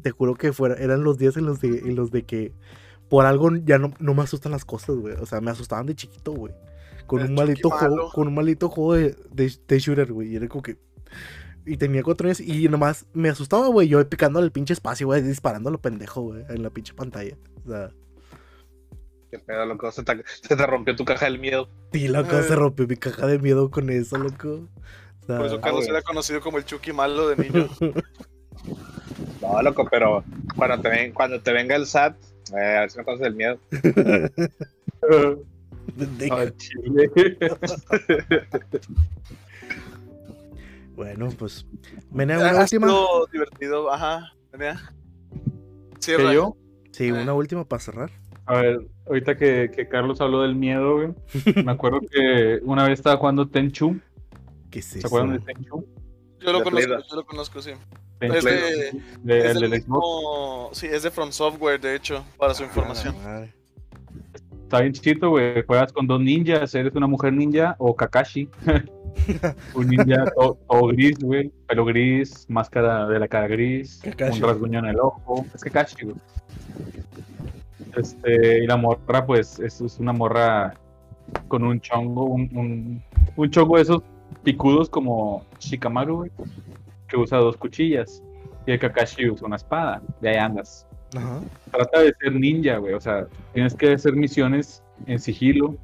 [0.00, 2.54] Te juro que fuera, eran los días en los de, en los de que
[3.10, 5.16] por algo ya no, no me asustan las cosas, güey.
[5.16, 6.54] O sea, me asustaban de chiquito, güey.
[7.06, 10.32] Con un maldito juego, con un maldito juego de, de, de shooter, güey.
[10.32, 10.78] Y era como que.
[11.66, 13.88] Y tenía cuatro años y nomás me asustaba, güey.
[13.88, 17.36] Yo picando el pinche espacio, güey, disparando lo pendejo, güey, en la pinche pantalla.
[17.64, 17.90] O sea,
[19.30, 19.90] Qué pedo, loco.
[19.90, 21.68] Se te, se te rompió tu caja del miedo.
[21.92, 22.42] y loco, Eh.
[22.44, 24.68] se rompió mi caja de miedo con eso, loco.
[25.22, 27.68] O sea, Por eso Carlos era conocido como el Chucky malo de niño.
[29.42, 30.24] No, loco, pero
[30.56, 32.16] cuando te, ven, cuando te venga el SAT,
[32.56, 33.58] eh, a ver si no conoces el miedo.
[40.94, 41.66] Bueno, pues.
[42.10, 42.88] Menea, una última.
[43.32, 44.32] divertido, ajá.
[44.52, 44.80] Venía.
[45.96, 46.32] ¿Que Cierra.
[46.32, 46.56] yo?
[46.92, 48.10] Sí, una última para cerrar.
[48.46, 51.08] A ver, ahorita que, que Carlos habló del miedo, güey.
[51.64, 53.98] Me acuerdo que una vez estaba jugando Tenchu.
[54.70, 55.06] ¿Qué es ¿Se eso?
[55.08, 55.84] acuerdan de Tenchu?
[56.40, 57.70] Yo lo conozco, yo lo conozco, sí.
[58.20, 58.52] Tenchu, Es de-
[59.22, 59.88] de- es el del del Xbox.
[59.88, 63.14] mismo, sí, es de From Software, de hecho, para su información.
[63.20, 63.54] Ah, madre.
[64.62, 65.64] Está bien chido, güey.
[65.66, 66.74] Juegas con dos ninjas.
[66.74, 68.48] Eres una mujer ninja o Kakashi.
[69.74, 71.50] un ninja todo, todo gris, güey.
[71.66, 74.00] Pelo gris, máscara de la cara gris.
[74.02, 74.42] Kakashi.
[74.42, 75.46] Un rasguño en el ojo.
[75.54, 76.16] Es Kakashi, güey.
[77.96, 80.74] Este, y la morra, pues, es, es una morra
[81.48, 83.02] con un chongo, un, un,
[83.36, 84.02] un chongo de esos
[84.42, 86.30] picudos como Shikamaru, güey.
[87.08, 88.22] Que usa dos cuchillas.
[88.66, 90.02] Y el Kakashi usa una espada.
[90.20, 90.86] De ahí andas
[91.16, 91.40] Ajá.
[91.70, 92.94] trata de ser ninja, güey.
[92.94, 95.76] O sea, tienes que hacer misiones en sigilo,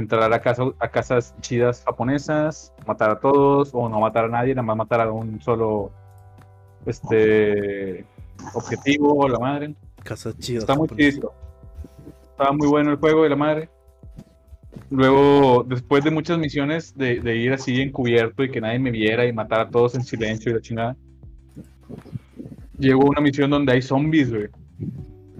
[0.00, 4.54] entrar a, casa, a casas chidas japonesas, matar a todos, o no matar a nadie,
[4.54, 5.92] nada más matar a un solo
[6.86, 8.04] este
[8.54, 9.74] objetivo o la madre.
[10.02, 10.60] Casa chida.
[10.60, 11.32] Está muy chido.
[12.30, 13.68] Estaba muy bueno el juego de la madre.
[14.88, 19.26] Luego, después de muchas misiones de, de ir así encubierto y que nadie me viera
[19.26, 20.96] y matar a todos en silencio y la chingada,
[22.78, 24.48] llegó una misión donde hay zombies, güey.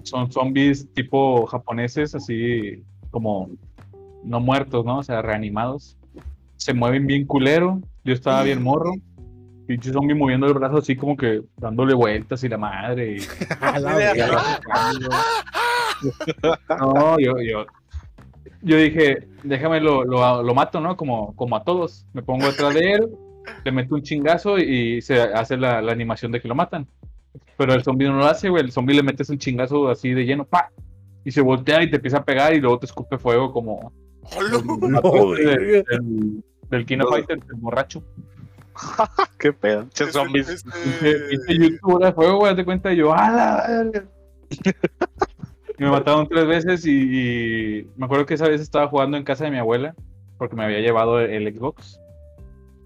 [0.02, 3.50] Son zombies tipo japoneses, así como
[4.24, 4.98] no muertos, ¿no?
[4.98, 5.96] O sea, reanimados.
[6.56, 7.80] Se mueven bien culero.
[8.04, 8.92] Yo estaba bien morro.
[9.66, 13.16] Pinche zombie moviendo el brazo así como que dándole vueltas y la madre.
[13.18, 13.20] y-
[16.78, 17.66] no, yo, yo,
[18.62, 20.96] yo dije, déjame lo, lo, lo mato, ¿no?
[20.96, 22.06] Como, como a todos.
[22.12, 23.08] Me pongo detrás de él,
[23.64, 26.86] le meto un chingazo y se hace la, la animación de que lo matan.
[27.56, 28.64] Pero el zombie no lo hace, güey.
[28.64, 30.70] El zombie le metes un chingazo así de lleno, pa.
[31.24, 33.92] Y se voltea y te empieza a pegar y luego te escupe fuego como
[34.36, 34.62] Hola.
[35.02, 35.82] No, del, verga.
[35.90, 37.10] del, del Kino No.
[37.10, 38.02] Fighter, el borracho.
[39.38, 39.86] Qué pedo.
[39.92, 40.48] Che, Este- zombies.
[40.48, 44.04] este- Pinche youtuber de fuego, güey, te cuenta y yo, ¡a la verga!
[45.78, 46.90] Y me mataron tres veces y,
[47.78, 49.94] y me acuerdo que esa vez estaba jugando en casa de mi abuela
[50.36, 51.98] porque me había llevado el, el Xbox.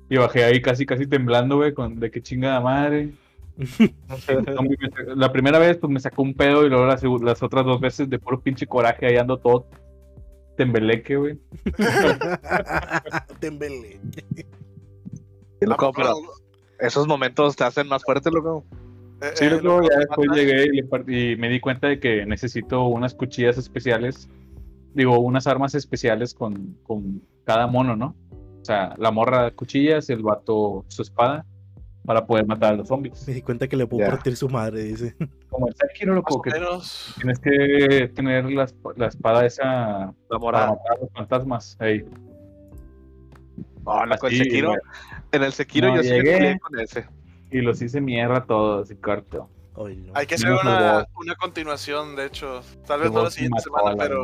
[0.08, 3.10] Y bajé ahí casi, casi temblando, güey, con de qué chingada madre.
[5.16, 8.08] La primera vez, pues me sacó un pedo y luego las, las otras dos veces
[8.08, 9.66] de puro pinche coraje ahí ando todo
[10.56, 11.38] tembeleque, güey.
[13.40, 14.00] Tembele.
[15.60, 16.14] Qué loco, ¿A poco pero
[16.80, 18.64] esos momentos te hacen más fuerte, loco.
[19.22, 21.98] Eh, Sí, eh, luego lo- ya después llegué y, le y me di cuenta de
[22.00, 24.28] que necesito unas cuchillas especiales,
[24.92, 28.16] digo, unas armas especiales con, con cada mono, ¿no?
[28.60, 31.44] O sea, la morra cuchillas, el vato su espada
[32.04, 33.26] para poder matar a los zombies.
[33.26, 34.10] Me di cuenta que le puedo Ya.
[34.10, 35.16] partir su madre, dice.
[35.48, 37.14] Como el Sekiro, loco, que menos.
[37.16, 40.66] tienes que tener la, la espada esa La para morada.
[40.70, 41.76] matar a los fantasmas.
[41.80, 42.04] Ey.
[43.84, 44.68] No, loco, el Así, Sekiro.
[44.70, 44.80] güey.
[45.32, 46.32] En el Sekiro No, yo sí llegué.
[46.32, 47.06] peleé con ese.
[47.50, 49.48] Y los hice mierda todos, y corto.
[49.76, 50.12] Ay, no.
[50.14, 52.62] Hay que hacer no una, una continuación, de hecho.
[52.86, 54.22] Tal vez no la siguiente semana, la pero.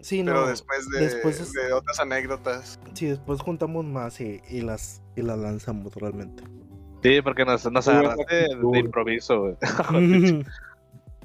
[0.00, 0.32] Sí, no.
[0.32, 2.78] pero después, de, después es- de otras anécdotas.
[2.92, 6.44] Sí, después juntamos más y, y las y las lanzamos realmente.
[7.04, 9.56] Sí, porque nos, nos agarraste de, improviso, güey.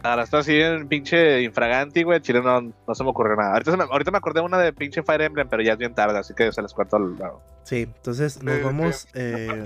[0.04, 2.20] Agarraste así en pinche infraganti, güey.
[2.20, 3.54] Chile no, no se me ocurrió nada.
[3.54, 5.96] Ahorita, se me, ahorita me acordé una de pinche Fire Emblem, pero ya es bien
[5.96, 7.42] tarde, así que se les cuento al lado.
[7.64, 9.08] sí, entonces nos Sí, vamos.
[9.14, 9.64] eh,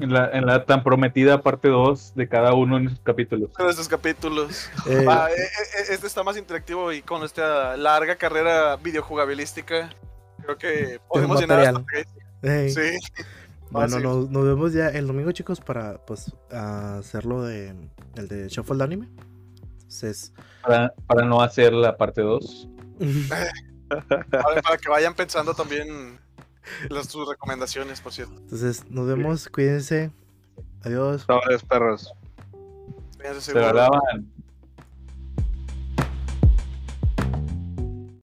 [0.00, 3.50] en la, en la tan prometida parte 2 de cada uno en sus capítulos.
[3.54, 4.70] De estos capítulos.
[4.86, 9.88] eh, Ah, eh, eh, este está más interactivo y con esta larga carrera videojugabilística.
[10.42, 11.84] Creo que podemos llenar hasta
[12.42, 12.98] eh, Sí.
[13.70, 17.74] Bueno, nos, nos vemos ya el domingo, chicos, para pues hacerlo de
[18.16, 19.08] el de Shuffle de Anime.
[19.82, 22.68] Entonces, Para, para no hacer la parte 2.
[24.30, 26.18] Para, para que vayan pensando también
[26.88, 28.36] las, sus recomendaciones, por cierto.
[28.36, 30.10] entonces nos vemos, cuídense.
[30.82, 31.22] Adiós.
[31.22, 32.12] Sobres, perros.
[33.22, 33.68] Se seguros.
[33.68, 34.32] hablaban.